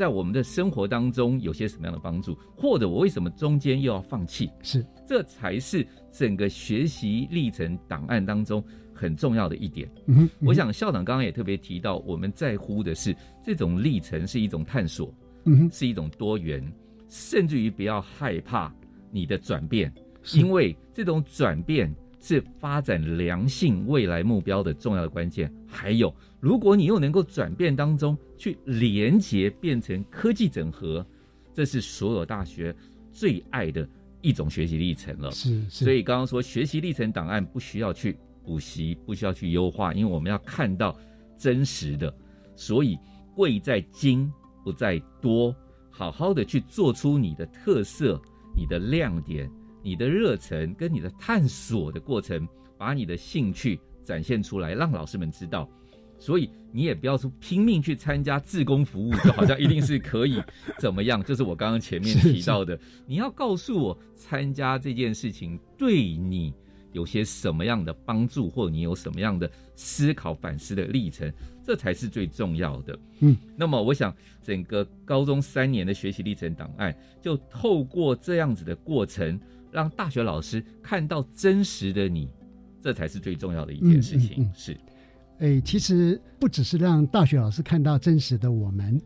[0.00, 4.50] 在我们的生活当中有些什么样的帮助，或者我为什么中间又要放弃？
[4.62, 9.86] 是，这才是整个学习历程档案当中很重要的一点。
[10.06, 15.12] 嗯，我想校长刚刚也特别提到，我们在乎的是这种历程是一种探索，
[15.44, 16.66] 嗯，是一种多元，
[17.06, 18.74] 甚至于不要害怕
[19.10, 19.92] 你的转变，
[20.32, 25.52] 因为这种转变是发展良性未来目标的重要的关键。
[25.68, 26.10] 还有。
[26.40, 31.06] 如果你又能够转变当中去连接变成科技整合，
[31.52, 32.74] 这是所有大学
[33.12, 33.86] 最爱的
[34.22, 35.30] 一种学习历程了。
[35.30, 40.98] 是，所以刚刚说学习历程档案不需要去补习，不需要去优化，因为我们要看到
[41.36, 42.12] 真实的。
[42.56, 42.98] 所以
[43.36, 44.32] 贵在精
[44.64, 45.54] 不在多，
[45.90, 48.18] 好好的去做出你的特色、
[48.56, 49.50] 你的亮点、
[49.82, 52.48] 你的热忱跟你的探索的过程，
[52.78, 55.70] 把你的兴趣展现出来，让老师们知道。
[56.20, 60.40] 所以你也不要说拼命去参加自工服务，就好像一定是可以
[60.78, 61.24] 怎么样？
[61.24, 62.78] 就是我刚刚前面提到的，
[63.08, 66.54] 你要告诉我参加这件事情对你
[66.92, 71.32] 有些什么样的帮助，或你有什么样的思考反思的历程，
[71.64, 72.98] 这才是最重要的。
[73.20, 79.40] 嗯，那么我想整个高中三年的学习历程档案，就透过这样子的过程，
[79.72, 82.28] 让大学老师看到真实的你，
[82.82, 84.42] 这才是最重要的一件事情。
[84.42, 84.76] 嗯嗯嗯是。
[85.40, 89.00] 哎，其实不只是让大学老师看到真实的我们，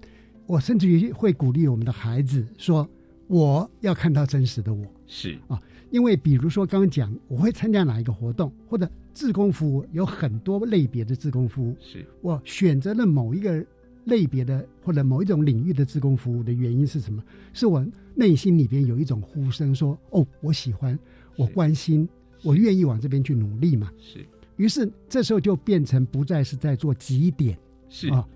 [0.46, 2.88] 我甚至于会鼓励我们的孩子说
[3.28, 13.64] ：“我要看到真实的我。”是啊，因为比如说刚刚讲，我会参加哪一个活动，或者自工服务有很多类别的自工服务，是我选择了某一个
[14.06, 17.22] 类别的或者某一种领域的自工服务的原因是什么？
[17.52, 20.98] 是我内心里边有一种呼声说：“哦，我喜欢，
[21.36, 22.08] 我关心，
[22.42, 24.26] 我愿意往这边去努力嘛。”是。
[24.56, 28.26] 于是这时候就变成不再是在做几点，是啊，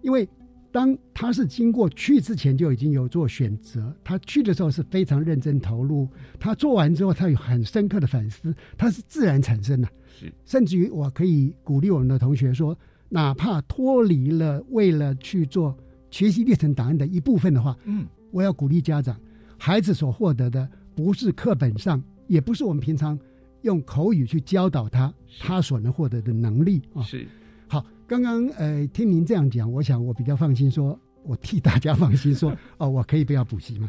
[0.00, 0.28] 因为
[0.70, 6.08] 当他是经过去之前就已经有做选择，他去的时候是非常认真投入，
[6.40, 9.88] 他做完之后他有很深刻的反思，他是自然产生的。
[10.18, 12.76] 是，甚至于我可以鼓励我们的同学说，
[13.08, 15.76] 哪怕脱离了为了去做
[16.10, 19.14] 学习历程档案的一部分的话，嗯，我要鼓励家长，
[19.58, 23.18] 孩子所获得的不是课本上，也不是我们平常。
[23.62, 27.02] 用口语去教导他，他所能获得的能力啊。
[27.02, 27.26] 是，
[27.66, 33.88] 好，刚刚呃听您这样讲，我想我比较放心说，说我替大家放心说， 哦，我可以不要补习嘛。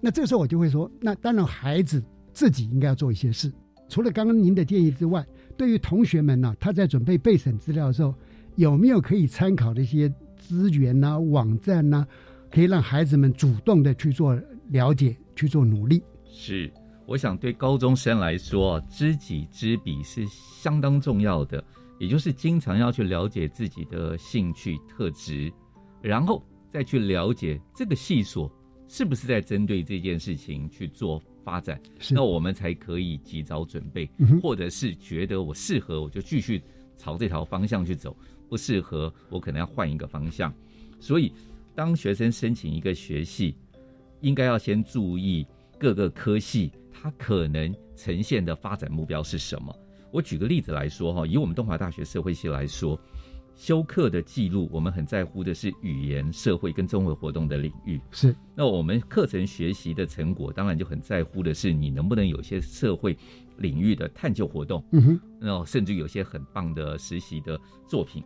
[0.00, 3.52] 那这时候我就会说，那当然孩子自己应该要做一些事。
[3.88, 8.14] 除了刚刚您的建议之外，对于同学们呢，他在准备备审资料的时候，
[8.56, 12.06] 有没有可以参考的一些资源呐、网站呐，
[12.50, 16.02] 可以让孩子们主动的去做了解、去做努力？
[16.26, 16.70] 是。
[17.06, 21.62] 我想对高中生来说，知己知彼是相当重要的，
[21.98, 25.52] 也就是经常要去了解自己的兴趣特质，
[26.00, 28.50] 然后再去了解这个系所
[28.88, 31.78] 是不是在针对这件事情去做发展，
[32.10, 34.08] 那我们才可以及早准备，
[34.42, 36.62] 或者是觉得我适合，我就继续
[36.96, 38.16] 朝这条方向去走；
[38.48, 40.52] 不适合，我可能要换一个方向。
[40.98, 41.30] 所以，
[41.74, 43.54] 当学生申请一个学系，
[44.22, 45.46] 应该要先注意
[45.78, 46.72] 各个科系。
[47.04, 49.78] 它可能呈现的发展目标是什么？
[50.10, 52.98] 我举个例子来说哈，以我们东华大学社会系来说，
[53.54, 58.00] 修课的记录，我们很在乎的是语言、社会跟综合活动的领域。
[58.10, 63.14] 是，那我们课程学习的成果，当然就很在乎的是你能不能有些社会
[63.58, 64.82] 领域的探究活动。
[64.92, 68.24] 嗯哼，那甚至有些很棒的实习的作品。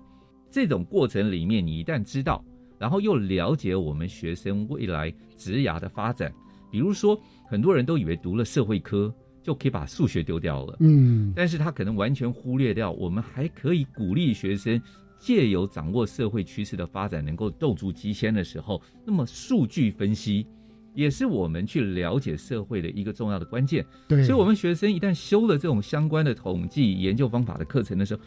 [0.53, 2.45] 这种过程里面，你一旦知道，
[2.79, 6.33] 然后又了解我们学生未来职涯的发展。
[6.71, 14.81] 比如说，很多人都以为读了社会科就可以把数学丢掉了，嗯，但是他可能完全忽略掉，我们还可以鼓励学生
[15.19, 20.47] 借由掌握社会趋势的发展，能够斗足机先的时候，那么数据分析
[20.95, 23.85] 也是我们去了解社会的一个重要的关键。
[24.07, 28.21] 对，所以我们学生一旦修了这种相关的统计研究方法的课程的时候，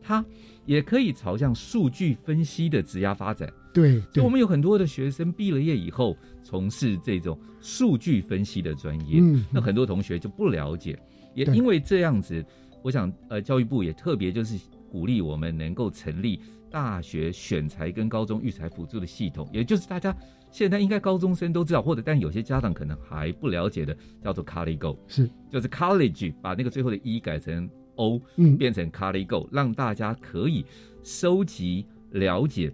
[0.00, 0.24] 他
[0.68, 3.50] 也可以朝向数据分析的职涯发展。
[3.72, 10.98] 对，所以我们有很多的学生毕了业以后从事这种数据分析的专业，嗯，那很多同学就不了解，
[11.34, 12.44] 也因为这样子，
[12.82, 14.58] 我想呃，教育部也特别就是
[14.90, 20.14] 鼓励我们能够成立大学选材跟高中育才辅助的系统，也就是大家
[20.50, 30.64] 现在应该高中生都知道，或者但有些家长可能还不了解的，叫做 College Go，是就是 College 把那个最后的 E 改成 O，嗯，变成 College Go，让大家可以
[31.02, 32.72] 收集了解。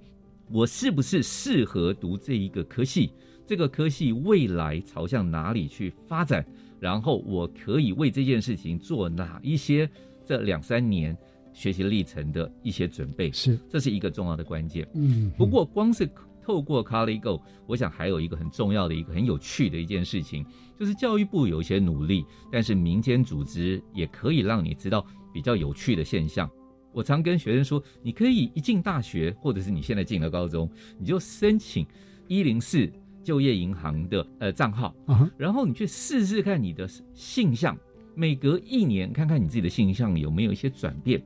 [0.51, 3.11] 我是不是适合读这一个科系？
[3.47, 6.45] 这个科系未来朝向哪里去发展？
[6.81, 9.89] 然后我可以为这件事情做哪一些
[10.25, 11.17] 这两三年
[11.53, 13.33] 学习历程的一些准备？
[13.33, 14.87] 是，这是一个重要的关键。
[14.95, 16.07] 嗯，不过光是
[16.45, 20.45] 透过 College Go，我想还有一个很重要的一个很有趣的一件事情，
[20.79, 26.49] 就是教育部有一些努力，但是民间组织也可以让你知道比较有趣的现象。
[26.93, 31.87] 我常跟学生说，你可以一进大学，或者是你现在进了高中，你就申请
[32.29, 32.93] 一零四
[33.23, 34.95] 就业银行的呃账号，
[35.39, 37.75] 然后你去试试看你的性向，
[38.15, 41.21] 每隔一年看看你自己的性向有没有一些转变，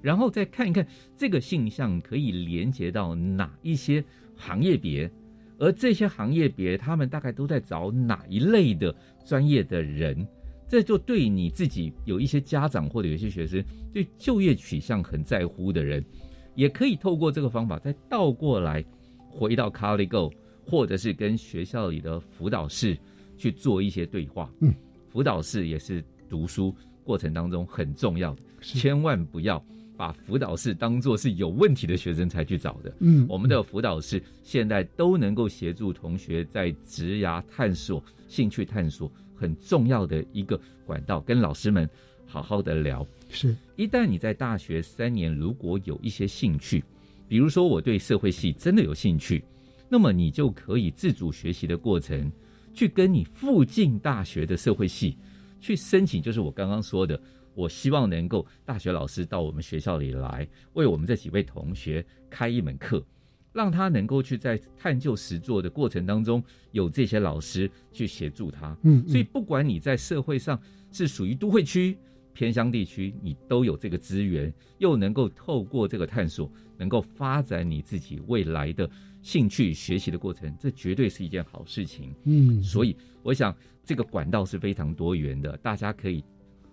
[0.00, 0.84] 然后再看一看
[1.16, 4.02] 这个性向可以连接到哪一些
[4.36, 5.10] 行业别，
[5.58, 10.26] 而这些行业别他们大概都在找哪一类的专业的人。
[10.68, 13.62] 这就对你自己有一些家长或者有些学生
[13.92, 16.02] 对就业取向很在乎的人，
[16.54, 18.82] 也可以透过这个方法再倒过来
[19.28, 20.32] 回到 ColleGo，
[20.64, 22.96] 或者是跟学校里的辅导室
[23.36, 24.50] 去做一些对话。
[24.60, 24.72] 嗯，
[25.10, 26.74] 辅导室也是读书
[27.04, 29.62] 过程当中很重要的，千万不要
[29.96, 32.92] 把辅导室当做是有问题的学生才去找的。
[33.00, 41.88] 嗯我们的辅导室现在都能够协助同学在职涯探索、兴趣探索很重要的一个管道，跟老师们
[42.26, 43.06] 好好的聊。
[43.28, 46.84] 是一旦你在大学三年如果有一些兴趣，
[47.28, 49.42] 比如说我对社会系真的有兴趣，
[49.88, 52.30] 那么你就可以自主学习的过程，
[52.74, 55.16] 去跟你附近大学的社会系
[55.60, 57.18] 去申请，就是我刚刚说的，
[57.54, 63.04] 我希望能够大学老师到我们学校里来，为我们这几位同学开一门课。
[63.52, 68.74] 让他能够去在探究实作的过程当中，有这些老师去协助他。
[68.82, 70.58] 嗯嗯所以不管你在社会上
[70.90, 71.94] 是属于都会区、
[72.32, 78.88] 偏乡地区，你都有这个资源，又能够透过这个探索，能够发展你自己未来的
[79.20, 82.14] 兴趣学习的过程，这绝对是一件好事情。
[82.24, 86.24] 嗯所以我想这个管道是非常多元的，大家可以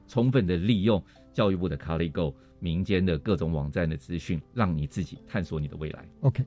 [0.09, 1.01] 充分的利用
[1.31, 6.05] 教育部的 ColleGo 民间的各种网站的资讯，让你自己探索你的未来。
[6.19, 6.43] OK，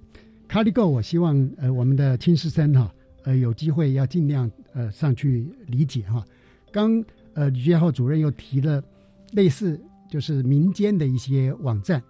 [0.47, 2.93] 卡利 Go，我希望呃我们的青师生哈
[3.23, 6.23] 呃有机会要尽量呃上去理解哈。
[6.71, 7.03] 刚
[7.33, 8.83] 呃吕杰浩主任又提了
[9.33, 12.03] 类似就是民间的一些网站，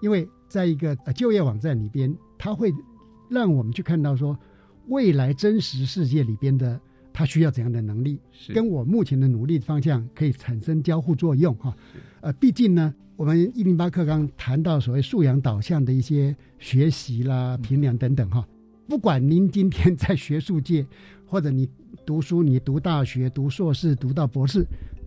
[0.00, 2.72] 因为在一个呃就业网站里边，它会
[3.28, 4.38] 让我们去看到说
[4.86, 6.80] 未来真实世界里边的
[7.14, 8.20] 他需要怎样的能力，
[8.52, 11.74] 跟我目前的努力方向可以产生交互作用哈。
[12.20, 18.44] 呃，毕竟呢，我们一零八课纲谈到所谓素养导向的一些学习啦、评量等等哈。
[18.88, 20.84] 不管您今天在学术界，
[21.24, 21.70] 或者你
[22.04, 24.66] 读书，你读大学、读硕士、读到博士，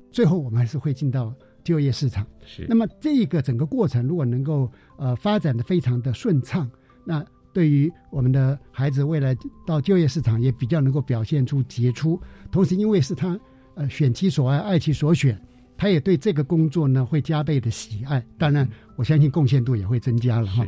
[0.09, 2.25] 最后我们还是会进到就业市场。
[2.45, 6.71] 是那么这个整个过程如果能够呃发展的非常的顺畅，
[7.03, 7.23] 那
[7.57, 9.35] 对于我们的孩子未来
[9.65, 12.21] 到就业市场也比较能够表现出杰出。
[12.51, 13.35] 同时，因为是他
[13.73, 15.35] 呃选其所爱，爱其所选，
[15.75, 18.23] 他也对这个工作呢会加倍的喜爱。
[18.37, 20.63] 当然，我相信贡献度也会增加了哈。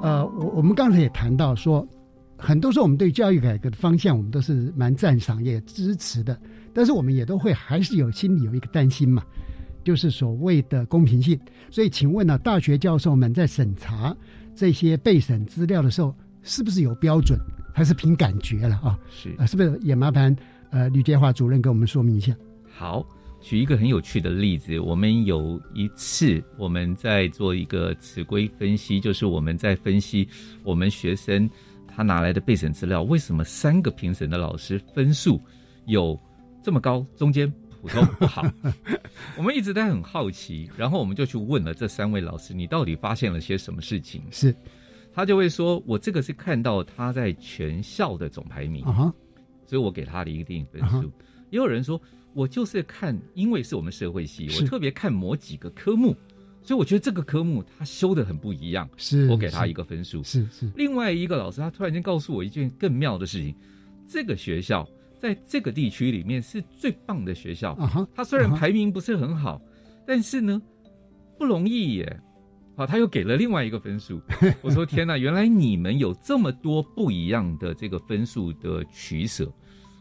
[0.00, 1.86] 呃，我我们刚才也谈到说，
[2.38, 6.40] 很多时候我们对教育改革的方向，我们都是蛮赞赏也支持的，
[6.72, 9.22] 但是我们也都会还是有心里有一个担心嘛，
[9.84, 11.38] 就是所谓的公平性。
[11.70, 14.16] 所以，请问呢、大学教授们在审查
[14.54, 17.38] 这些备审资料的时候，是不是有标准，
[17.72, 18.98] 还是凭感觉了啊？
[19.10, 20.34] 是啊，是不是也麻烦
[20.70, 22.34] 呃吕建华主任给我们说明一下？
[22.68, 23.06] 好，
[23.40, 30.28] 举一个很有趣的例子，我们有一次我们在做一个词规分析，就是我们在分析
[30.62, 31.48] 我们学生
[31.86, 35.40] 他拿来的备审资料，为什么三个评审的老师分数
[35.86, 36.18] 有
[36.62, 38.46] 这么高，中间普通不好？
[39.36, 44.22] 我们一直在很好奇，然后我们就去问了这三位老师，你到底发现了些什么事情？
[44.30, 44.54] 是，
[45.12, 48.84] 他就会说，我这个是看到他在全校的总排名
[49.66, 51.10] 所以我给他的一定分啊哈数。
[51.50, 52.00] 也有人说，
[52.34, 56.14] 我就是看，因为是我们社会系，我特别看某几个科目，
[56.62, 60.22] 所以我觉得这个科目他修的很不一样，是我给他一个分数。
[60.22, 63.54] 是是另外一个老师，他突然间告诉我一件更妙的事情：
[64.08, 64.88] 这个学校
[65.20, 67.72] 在这个地区里面是最棒的学校。
[67.74, 69.60] 啊哈，他虽然排名不是很好，
[70.06, 70.60] 但是呢
[71.38, 72.20] 不容易耶。
[72.74, 74.18] 好，他又给了另外一个分数。
[74.62, 79.52] 我说天哪，原来你们有这么多不一样的这个分数的取舍。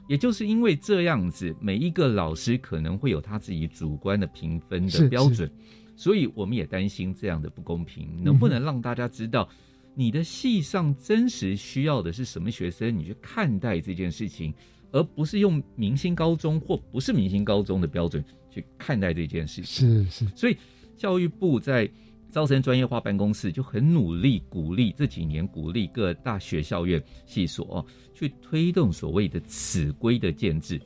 [0.07, 5.47] 也就是因为这样子，每一个老师可能会有他自己主观的评分的标准，
[5.95, 9.47] 所以我们也担心这样的不公平，能不能让大家知道，
[9.93, 14.51] 你的系上真实需要的是什么学生，你去看待这件事情，
[14.91, 20.03] 而不是用明星高中或不是明星高中的标准去看待这件事情。
[20.05, 20.57] 是是，所以
[20.97, 21.89] 教育部在
[22.29, 30.79] 招生专业化办公室就很努力鼓励这几年鼓励各大学校院系所、哦、去推动所谓的此规的建制，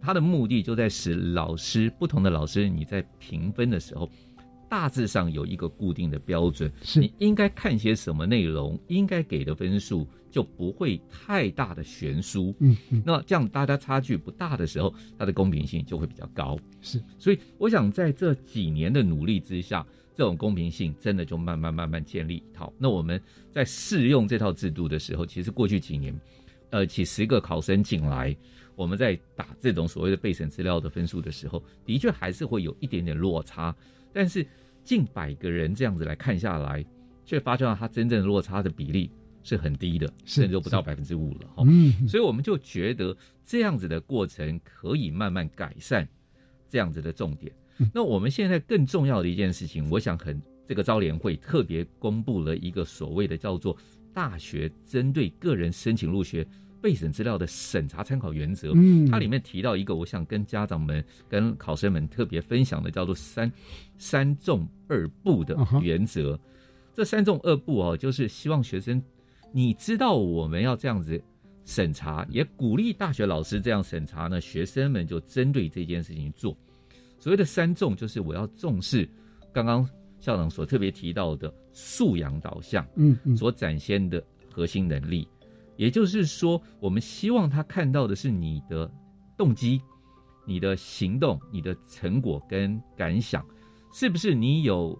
[0.00, 4.10] 它的目的就在使老师不同的老师你在评分的时候。
[4.68, 10.04] 大致上有一个固定的标准，是你应该看些什么内容，应该给的分数
[10.36, 12.54] 就不会太大的悬殊。
[12.58, 16.58] 嗯嗯，那这样大家差距不大的时候，它的公平性就会比较高。
[16.82, 22.70] 是，所以我想在这几年的努力之下，这种公平性真的就慢慢慢慢建立一套。
[22.76, 23.18] 那我们
[23.50, 26.14] 在试用这套制度的时候，其实过去几年，
[26.68, 28.36] 呃，几十个考生进来，
[28.74, 33.74] 我们在打这种所谓的备审资料的分数的时候，的确还是会有一点点落差。
[34.12, 34.46] 但是
[34.84, 36.84] 近百个人这样子来看下来，
[37.24, 39.10] 却发现到它真正落差的比例
[39.46, 41.48] 是很低的，甚至都不到百分之五了。
[41.54, 46.06] 哈、嗯所以我们就觉得这样子的过程可以慢慢改善
[46.68, 47.52] 这样子的重点。
[47.94, 53.76] 那我们现在更重要的一件事情，我想很这个招联会特别公布了一个所谓的叫做
[54.12, 56.44] 大学针对个人申请入学
[56.80, 58.72] 备审资料的审查参考原则。
[58.74, 63.52] 嗯它里面提到一个，我想跟家长们、跟考生们特别分享的，叫做三
[63.96, 66.38] 三重二不的原则。
[66.94, 69.02] 这三重二不哦，就是希望学生
[69.56, 71.18] 你知道我们要这样子
[71.64, 76.54] 审查，也鼓励大学老师这样审查呢，学生们就针对这件事情做。
[77.18, 79.08] 所谓的三重，就是我要重视
[79.54, 79.88] 刚刚
[80.20, 85.26] 校长所特别提到的素养导向，嗯嗯所展现的核心能力。
[85.78, 88.92] 也就是说，我们希望他看到的是你的
[89.38, 89.80] 动机、
[90.44, 93.42] 你的行动、你的成果跟感想，
[93.90, 94.94] 是不是你有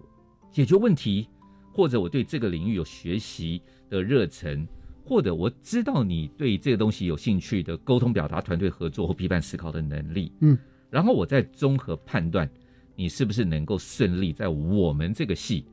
[0.51, 1.29] 解决问题，
[1.77, 4.67] 或者我对这个领域有学习的热忱，
[5.05, 10.31] 或者我知道你对这个东西有兴趣的沟通表达、团队合作或批判思考的能力。
[10.39, 10.57] 嗯，
[10.89, 12.49] 然后我再综合判断
[12.95, 15.67] 你是不是能够顺利在我们这个系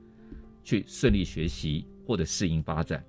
[0.62, 3.02] 去顺利学习或者适应发展，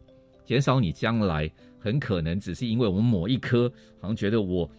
[0.45, 3.69] 减少你将来很可能只是因为我们某一科
[3.99, 4.71] 好像觉得我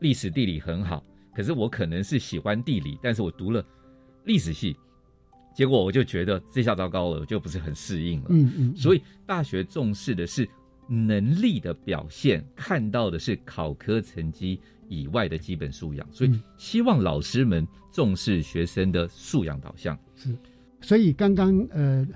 [0.00, 1.04] 历史地理很好，
[1.36, 3.64] 可是我可能是喜欢地理，但是我读了
[4.24, 4.76] 历史系，
[5.54, 8.26] 结果我就觉得这下糟糕了，我就不是很适应了。
[8.30, 10.48] 嗯嗯，所以大学重视的是
[10.88, 19.98] 能力的表现，看到的是考科成绩以外的基本素养，所以嗯希望老师们重视学生的素养导向。
[20.16, 20.34] 是，
[20.80, 22.06] 所以刚刚呃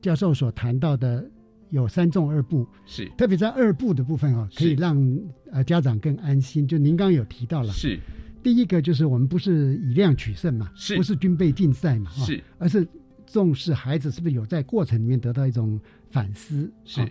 [0.00, 1.24] 教授所谈到的
[1.70, 5.18] 有三重二部，是特别在二部的部分啊、可以是让
[5.52, 6.66] 呃家长更安心。
[6.66, 7.98] 就您刚刚有提到了，是
[8.42, 12.86] 第一个就是我们不是以量取胜嘛，是不是军备竞赛嘛，哈是，而是
[13.26, 15.78] 重视孩子是不是有在过程里面得到一种
[16.10, 16.70] 反思。
[16.84, 17.08] 是啊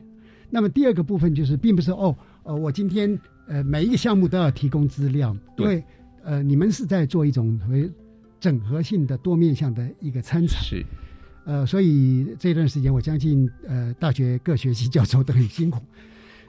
[0.52, 5.84] 那么第二个部分就是，并不是哦，呃，我今天呃每一个项目都要提供资料，因对为
[6.24, 7.92] 呃你们是在做一种为
[8.40, 10.58] 整合性的多面向的一个参采。
[10.62, 10.84] 是
[11.46, 15.80] 呃，所以这段时间，我相信呃，大学各学系教授都很辛苦。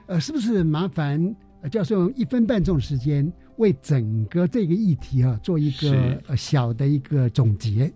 [0.07, 3.31] 呃，是不是麻烦、呃、教授用一分半钟的时间，
[3.61, 7.93] 为整个这个议题啊做一个呃小的一个总结？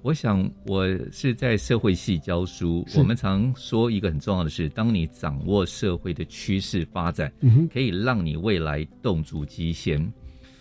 [0.00, 2.86] 我想，我是在社会系教书。
[2.96, 10.10] 我们常说一个很重要的是，当你掌握社会的趋势发展，嗯，可以让你未来动足机先。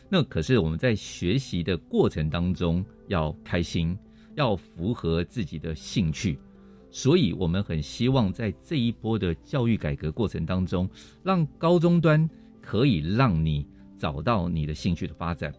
[0.09, 3.97] 那可是我们在学习的过程当中要开心，
[4.35, 6.37] 要符合自己的兴趣。
[6.91, 10.89] 所以，我们很希望在这一波的教育改革过程当中，
[11.23, 12.29] 让高中端
[12.61, 13.65] 可以让你
[14.03, 15.49] 找到你的兴趣的发展，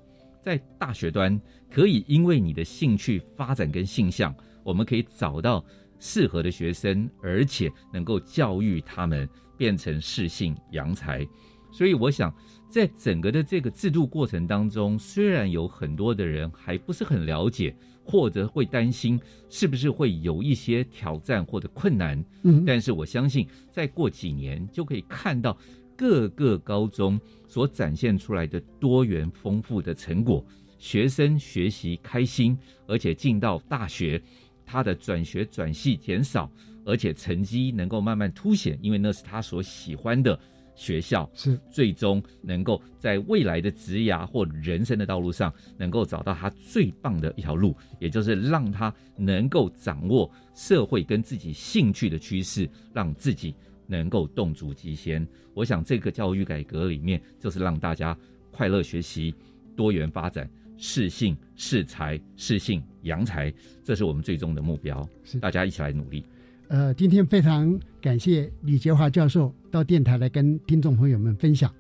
[0.43, 1.41] 在大学端
[1.71, 5.65] 可以因为你的兴趣发展跟性向，我们可以找到
[5.99, 9.27] 适合的学生，而且能够教育他们
[9.57, 11.27] 变成适性扬才。
[11.73, 12.31] 所以，我想
[12.69, 17.75] 在整个的这个制度过程当中，虽然有很多的人还不是很了解，
[18.05, 19.19] 或者会担心
[19.49, 25.57] 是不是会有一些挑战或者困难，嗯但是我相信，再过几年就可以看到
[25.97, 30.45] 各个高中所展现出来的多元丰富的成果，
[30.79, 34.21] 学生学习开心，而且进到大学，
[34.67, 36.51] 他的转学转系减少，
[36.85, 40.39] 而且成绩能够慢慢凸显，因为那是他所喜欢的
[40.75, 41.59] 学校，是。
[41.71, 53.55] 最终能够在未来的职涯或人生的道路上，能够找到他最棒的一条路，也就是让他能够掌握社会跟自己兴趣的趋势，让自己
[53.87, 55.27] 能够动足机先。
[55.55, 58.17] 我想这个教育改革里面，就是让大家
[58.51, 59.35] 快乐学习、
[59.77, 65.09] 多元发展、适性适才、适性扬才，这是我们最终的目标。
[65.23, 66.25] 是大家一起来努力。
[66.69, 71.73] 呃，今天非常感谢李杰华教授到电台来跟听众朋友们分享，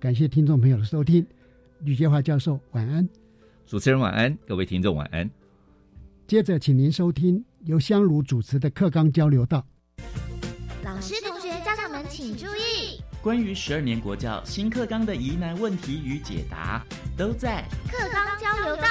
[0.00, 1.24] 感谢听众朋友的收听。
[1.84, 3.08] 吕杰华教授，晚安。
[3.66, 5.30] 主持人晚安，各位听众晚安。
[6.26, 9.64] 接着，请您收听由香炉主持的课纲交流道。
[10.84, 11.31] 老师、同学、家长们
[12.14, 16.84] 请注意，关于十二年国教新课纲的疑难问题与解答，
[17.16, 18.82] 都在课纲交流道。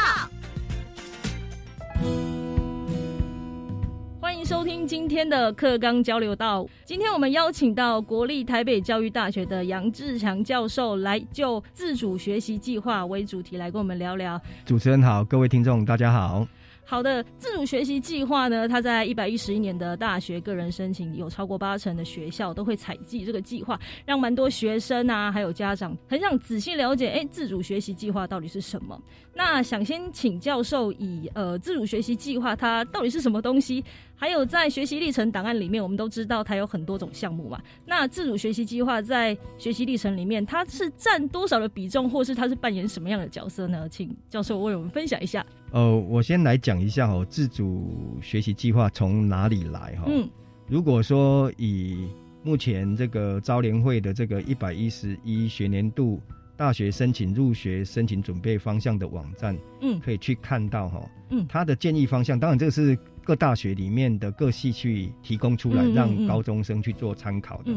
[4.19, 6.67] 欢迎收听今天的课纲交流道。
[6.83, 14.41] 今天我们邀请到国立台北教育大学的杨志强教授来就自主学习计划为主题来跟我们聊聊。
[14.65, 16.47] 主持人好，各位听众大家好。
[16.91, 29.01] 好的，自主学习计划呢，它在一百一十一年的大学个人申请，有超过八成的学校都会采集这个计划，让蛮多学生啊，还有家长很想仔细了解，哎，自主学习计划到底是什么？
[29.33, 33.81] 那想先请教授以呃自主学习计划它到底是什么东西？
[34.13, 37.57] 还有在学习历程档案里面，我们都知道它有很多种项目嘛。
[37.85, 43.87] 那自主学习计划在学习历程里面，它是占多少的比重，或是它是扮演什么样的角色呢？
[43.87, 45.45] 请教授为我们分享一下。
[45.71, 50.03] 呃，我先来讲一下哦，自主学习计划从哪里来哈？
[50.07, 50.29] 嗯，
[50.67, 52.09] 如果说以
[52.43, 56.21] 目前这个招联会的这个一百一十一学年度
[56.57, 67.71] 大学申请入学申请准备方向的网站，嗯，可以去看到哈，嗯，它的建议方向，当然这个是各大学里面的各系去提供出来，让高中生去做参考的。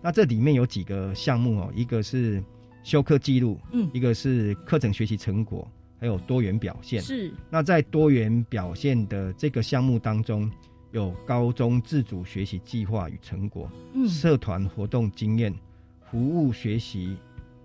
[0.00, 2.42] 那这里面有几个项目哦，一个是
[2.84, 5.68] 修课记录，嗯，一个是课程学习成果，
[6.02, 7.00] 还有多元表现。
[7.00, 7.32] 是。
[7.48, 10.50] 那在多元表现的这个项目当中。
[10.94, 15.50] 有高中自主学习计划与成果，嗯，社团活动经验，
[16.10, 17.16] 服务学习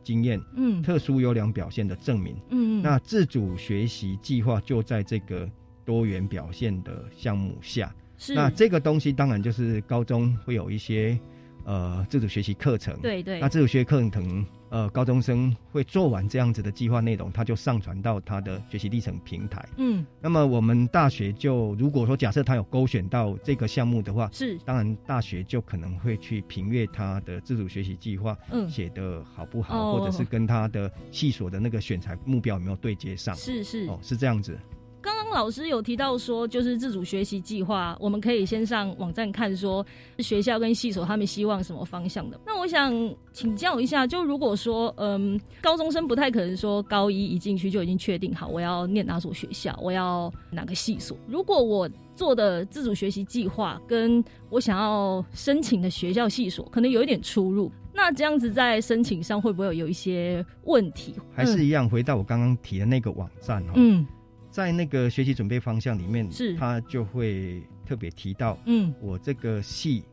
[0.01, 5.45] 经验，嗯，特殊优良表现的证明，嗯，那自主学习计划就在这个
[5.83, 8.33] 多元表现的项目下，是。
[8.33, 11.19] 那这个东西当然就是高中会有一些
[11.65, 14.45] 呃自主学习课程，对对，那自主学习课程。
[14.69, 19.65] 呃，高中生会做完这样子的计划内容，他就上传到他的学习历程平台。
[19.77, 33.35] 嗯，那么我们大学就如果说假设他有勾选到这个项目的话，是，当然大学就可能会去评阅他的自主学习计划，嗯，写的好不好，或者是跟他的系所的那个选材目标有没有对接上？
[33.35, 34.57] 是是，哦，是这样子。
[35.31, 39.85] 老师有提到说，就是自主学习计划，我们可以先上网站看，说
[40.19, 42.39] 学校跟系所他们希望什么方向的。
[42.45, 42.91] 那我想
[43.33, 51.17] 请教一下，就如果说，嗯，高中生不太可能说高一一进去就已经确定好我要念哪所学校，我要哪个系所。
[51.27, 61.13] 如果我做的自主学习计划跟我想要申请的学校系所可能有一点出入，那这样子在申请上会不会有一些问题？
[61.33, 63.73] 还是一样，回到我刚刚提的那个网站哈。
[63.75, 64.05] 嗯。
[64.57, 70.03] 在那个学习准备方向里面，是他就会特别提到，嗯，我这个系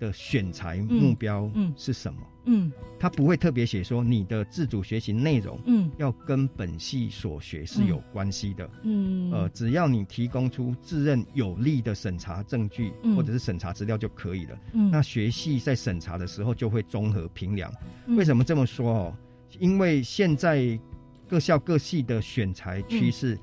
[0.00, 2.20] 的选材目标是什么？
[2.46, 14.58] 嗯，他不会特别写说你的自主学习内容，嗯，要跟本系所学是有关系的，嗯，呃，只要你提供出自认有利的审查证据或者是审查资料就可以了。
[14.72, 17.70] 嗯，那学系在审查的时候就会综合评量。
[18.16, 19.16] 为什么这么说哦？
[19.58, 20.80] 因为现在
[21.28, 23.38] 各校各系的选材趋势。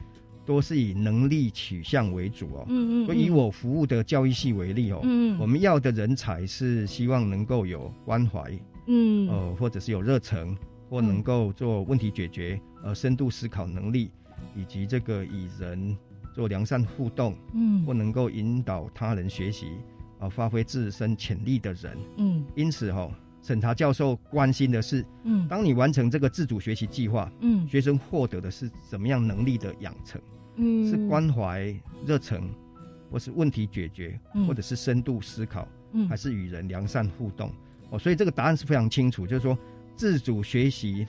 [0.50, 2.66] 多是以能力取向为主哦。
[2.70, 3.16] 嗯嗯。
[3.16, 5.00] 以我服务的教育系为例哦。
[5.04, 5.38] 嗯。
[5.40, 8.52] 我们要的人才是希望能够有关怀，
[8.88, 10.58] 嗯，呃，或者是有热忱，
[10.90, 14.10] 或能够做问题解决，呃，深度思考能力，
[14.56, 15.96] 以及这个以人
[16.34, 19.68] 做良善互动，嗯，或能够引导他人学习，
[20.18, 21.96] 啊，发挥自身潜力的人。
[22.18, 22.44] 嗯。
[22.56, 23.08] 因此哈，
[23.44, 30.20] 审查教授关心的是，嗯，当你完成这个自主学习计划，嗯，学生获得的是怎么样能力的养成？
[30.88, 31.74] 是关怀、
[32.06, 32.44] 热忱，
[33.12, 35.68] 或是问题解决，或者是深度思考，
[36.08, 37.52] 还是与人良善互动？
[37.90, 39.58] 哦，所以这个答案是非常清楚，就是说
[39.96, 41.08] 自主学习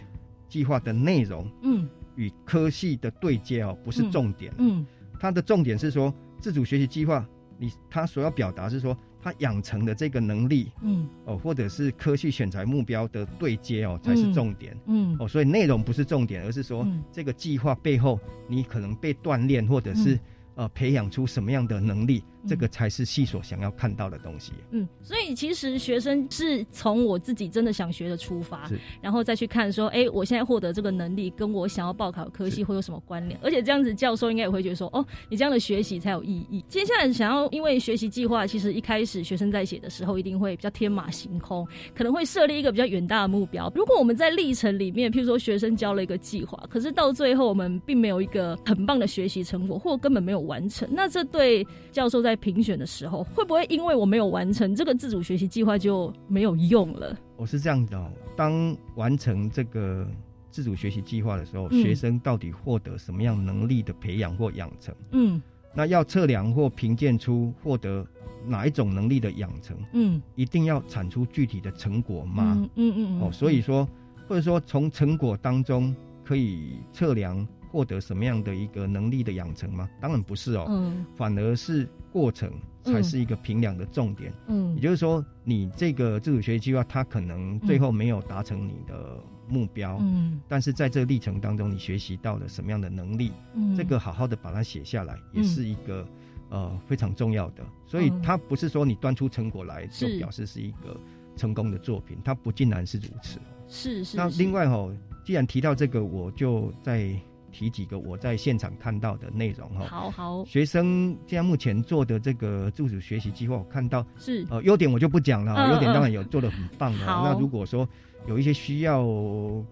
[0.49, 4.87] 计划的内容，嗯，与科系的对接哦，不是重点，嗯，
[5.19, 7.27] 它的重点是说自主学习计划，
[7.59, 8.97] 你他所要表达是说。
[9.23, 18.19] 他养成的这个能力，嗯，哦，或者是科系选材目标的对接哦，才是重点，嗯，哦，所以内容不是重点，而是说这个计划背后
[18.49, 20.19] 你可能被锻炼，或者是。
[20.57, 24.53] 呃，培养出什么样的能力，这个才是系所想要看到的东西。
[24.71, 28.71] 嗯，所以其实学生是从我自己真的想学的出发，
[29.01, 33.41] 然后再去看说，哎，我现在获得这个能力，跟我想要报考科系会有什么关联？
[33.43, 36.65] 而且这样子，教授应该也会觉得说，哦，你这样的学习才有意义。
[36.69, 43.73] 接下来想要，因为学习计划，其实一开始学生在写的时候，一定会比较天马行空，可能会设立一个比较远大的目标。
[43.75, 50.41] 如果我们在历程里面，譬如说学生交了一个计划，可是到最后我们并没有一个很棒的学习成果，或根本没有。
[50.41, 57.17] 完成，那这对教授在评选的时候，会不会因为我没有完成这个自主学习计划就没有用了？
[57.37, 60.07] 我是这样的哦，当完成这个
[60.51, 64.95] 自主学习计划的时候，学生到底获得什么样能力的培养或养成？
[65.13, 65.41] 嗯，
[65.75, 68.07] 那要测量或评鉴出获得
[68.47, 69.77] 哪一种能力的养成？
[69.93, 72.55] 嗯，一定要产出具体的成果吗？
[72.77, 73.89] 嗯嗯嗯哦，所以说，
[74.29, 77.47] 或者说从成果当中可以测量。
[77.73, 79.89] 获得什么样的一个能力的养成吗？
[80.01, 82.53] 当然不是哦，嗯，反而是过程
[82.83, 84.33] 才是一个评量的重点。
[84.47, 89.17] 嗯，也就是说，你这个自主学习计划，它可能最后没有达成你的
[89.49, 93.33] 目标，嗯，但是在这个历程当中，你学习到了什么样的能力？
[93.55, 96.07] 嗯，这个好好的把它写下来，也是一个
[96.49, 97.65] 呃非常重要的。
[97.87, 100.99] 所以它不是说你端出成果来就表示是一个
[101.37, 103.39] 成功的作品，它不尽然是如此。
[103.69, 104.17] 是是。
[104.17, 104.89] 那另外哈，
[105.25, 107.15] 既然提到这个，我就在。
[107.51, 114.47] 提几个我在现场看到的内容哈，好好，学生现在目前做的这个自主学习计划，我看到是。
[114.51, 117.07] 呃优点我就不讲了，优点当然有做的很棒的。
[117.07, 117.89] 那如果说
[118.27, 119.07] 有一些需要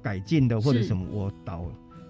[0.02, 1.64] 改进的或者什么，我倒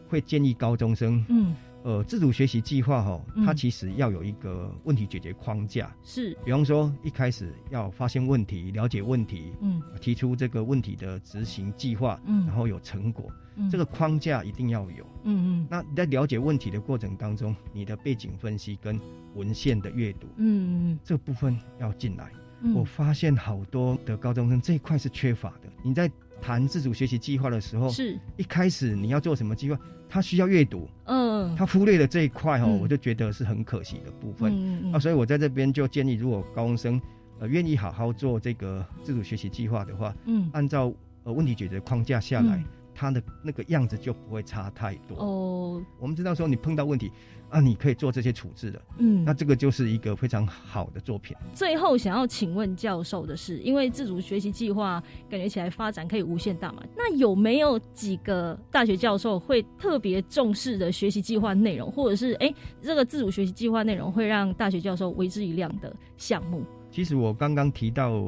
[0.09, 1.55] 会建议高中生，嗯，
[1.85, 15.67] 呃，自主学习计划哈，它其实要有一个问题解决框架，是，比方说一开始要发现问题、了解问题，嗯，提出这个问题的执行计划，嗯，然后有成果，嗯，这个框架一定要有，嗯嗯。
[15.71, 19.01] 那你在了解问题的过程当中，你的背景分析跟
[19.35, 22.31] 文献的阅读，嗯嗯，这部分要进来。
[22.75, 25.71] 我发现好多的高中生这一块是缺乏的。
[25.81, 26.11] 你在
[26.41, 29.79] 谈自主学习计划的时候，是一开始你要做什么计划？
[30.09, 34.51] 他需要阅读，嗯，他忽略了这一块哈，我就觉得是很可惜的部分。
[34.55, 36.99] 嗯啊，所以我在这边就建议，如果高中生
[37.39, 40.91] 呃愿意好好做这个自主学习计划的话，嗯，按照
[41.25, 42.65] 呃问题解决框架下来，
[42.95, 45.19] 他的那个样子就不会差太多。
[45.19, 47.13] 哦，我们知道说你碰到问题。
[47.51, 51.37] 啊，你可以做这些处置的，嗯，那这个就是一个非常好的作品。
[51.55, 66.63] 最后想要请问教授的是，因为自主学习计划感觉起来发展可以无限大嘛，那有没有几个大学教授会特别重视的学习计划内容，或者是哎，这个自主学习计划内容会让大学教授为之一亮的项目？
[66.91, 68.23] 其实我刚刚提到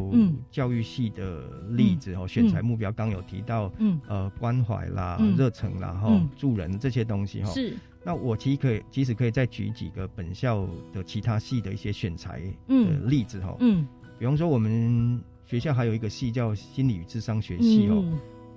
[0.50, 7.50] 教育系的例子哦，选材目标刚有提到，嗯，呃，关怀啦、热忱啦、哈、助人这些东西哈。
[7.50, 7.74] 是。
[8.02, 13.56] 那我其实可以，其实可以再举几个本校的其他系的一些选材的例子哈。
[13.60, 13.86] 嗯。
[14.18, 18.04] 比方说，我们学校还有一个系叫心理与智商学系哦，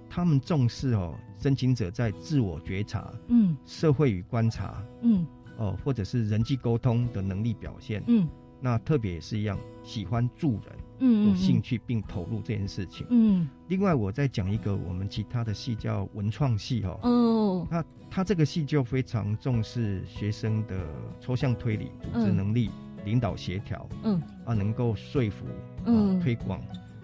[0.09, 5.25] 他们重视哦申请者在自我觉察、嗯，社会与观察，嗯，
[5.57, 8.27] 哦，或者是人际沟通的能力表现，嗯。
[8.59, 13.47] 那特别也是一样，喜欢助人，嗯，有兴趣并投入这件事情，嗯。
[13.67, 20.85] 另外，我再讲一个我们其他的系叫文创系哈，哦，那他这个系就非常重视学生的
[21.19, 22.69] 抽象推理、组织能力、
[23.05, 25.45] 领导协调，嗯，啊，能够说服，
[25.85, 26.59] 嗯，推广，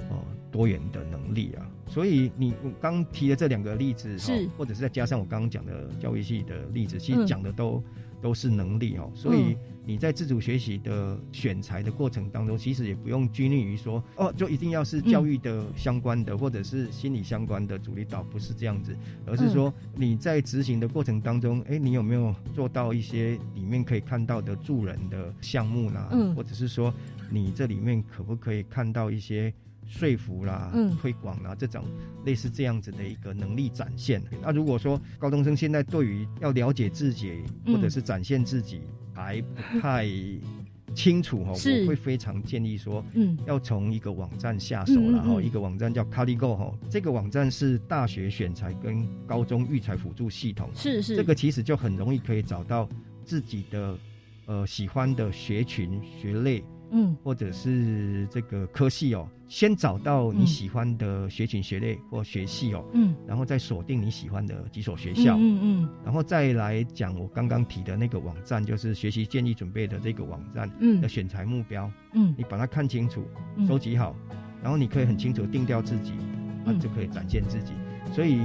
[0.10, 1.66] 哦，多元的能力啊。
[1.88, 7.84] 所以你刚提的这两个例子，是，或者是再加上我刚刚讲的教育系的例子，其实讲的都。
[8.22, 9.56] 都是能力哦，所以
[9.86, 18.96] 你在自主学习的选材的过程当中，其实也不用拘泥于说哦，就一定要是教育的相关的，或者是心理相关的主力导，不是这样子，
[19.26, 26.08] 而是说你在执行的过程当中，哎，你有没有做到一些里面可以看到的助人的项目呢？
[26.12, 26.94] 嗯，或者是说
[27.30, 29.54] 你这里面可不可以看到一些？
[29.90, 30.96] 说服啦，嗯。
[30.96, 31.84] 推广啦，这种
[32.26, 34.22] 类似这样子的一个能力展现。
[34.42, 38.82] 那如果说高中生现在对于要了解自己或者是展现自己
[39.14, 40.08] 还不太
[40.94, 52.88] 清楚 哈，我会非常建议说，嗯，要从一个网站下手然后一个网站叫 Caligo 哈，这个网站是大学选材跟高中育才辅助系统，是是，这个其实就很容易可以找到
[53.24, 53.98] 自己的
[54.46, 56.64] 呃喜欢的学群学类。
[56.92, 73.24] 嗯，或者是这个科系哦，先找到你喜欢的学群学类或学系哦，嗯，然后再锁定你喜欢的几所学校，嗯嗯，然后再来讲我刚刚提的那个网站，就是学习建议准备的这个网站，嗯，的选材目标，嗯，你把它看清楚，
[73.68, 74.16] 收集好，
[74.62, 76.14] 然后你可以很清楚定调自己，
[76.66, 77.74] 那就可以展现自己。
[78.14, 78.40] 所以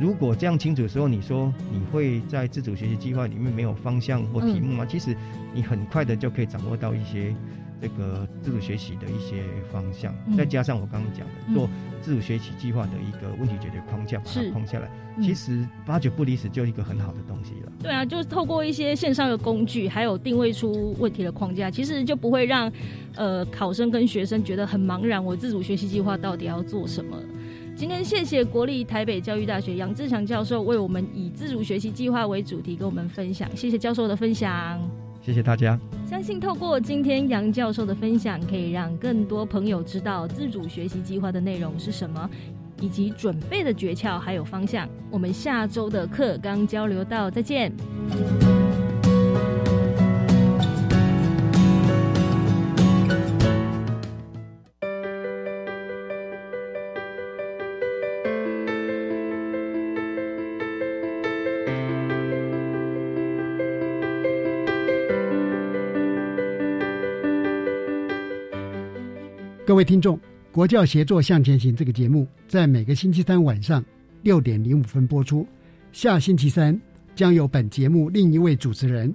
[0.00, 4.86] 如果这样清楚的时候，你说你会在自主学习计划里面没有方向或题目吗？
[4.86, 5.14] 其实
[5.54, 7.34] 你很快的就可以掌握到一些。
[7.82, 9.42] 这个自主学习的一些
[9.72, 11.68] 方向，再加上我刚刚讲的做
[12.00, 14.88] 自主学习计划的一个问题解决框架，把它框下来，
[15.20, 17.72] 其实八九不离十，就一个很好的东西了。
[17.82, 22.70] 对啊，就是透过一些线上的工具，还有定位出问题的框架，其实就不会让
[23.16, 25.24] 呃考生跟学生觉得很茫然。
[25.24, 27.18] 我自主学习计划到底要做什么？
[27.74, 34.80] 今天谢谢国立台北教育大学杨志强教授为我们以自主学习计划为主题跟我们分享，谢谢教授的分享。
[35.24, 35.78] 谢谢大家。
[36.04, 42.28] 相信透过今天杨教授的分享，可以让更多朋友知道自主学习计划的内容是什么，
[42.80, 44.88] 以及准备的诀窍还有方向。
[45.10, 47.72] 我们下周的课刚交流到再见。
[69.72, 70.20] 各位听众，
[70.52, 73.82] 国教协作向前行这个节目在每个星期三晚上
[74.20, 75.48] 六点零五分播出。
[75.92, 76.78] 下星期三
[77.14, 79.14] 将由本节目另一位主持人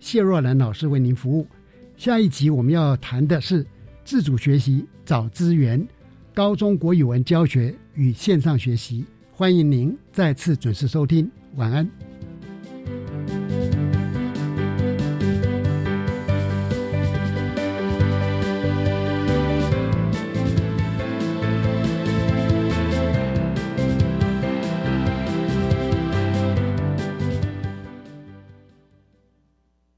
[0.00, 1.46] 谢若兰老师为您服务。
[1.98, 3.66] 下一集我们要谈的是
[4.02, 5.86] 自主学习找资源，
[6.32, 9.04] 高中国语文教学与线上学习。
[9.30, 11.86] 欢迎您再次准时收听，晚安。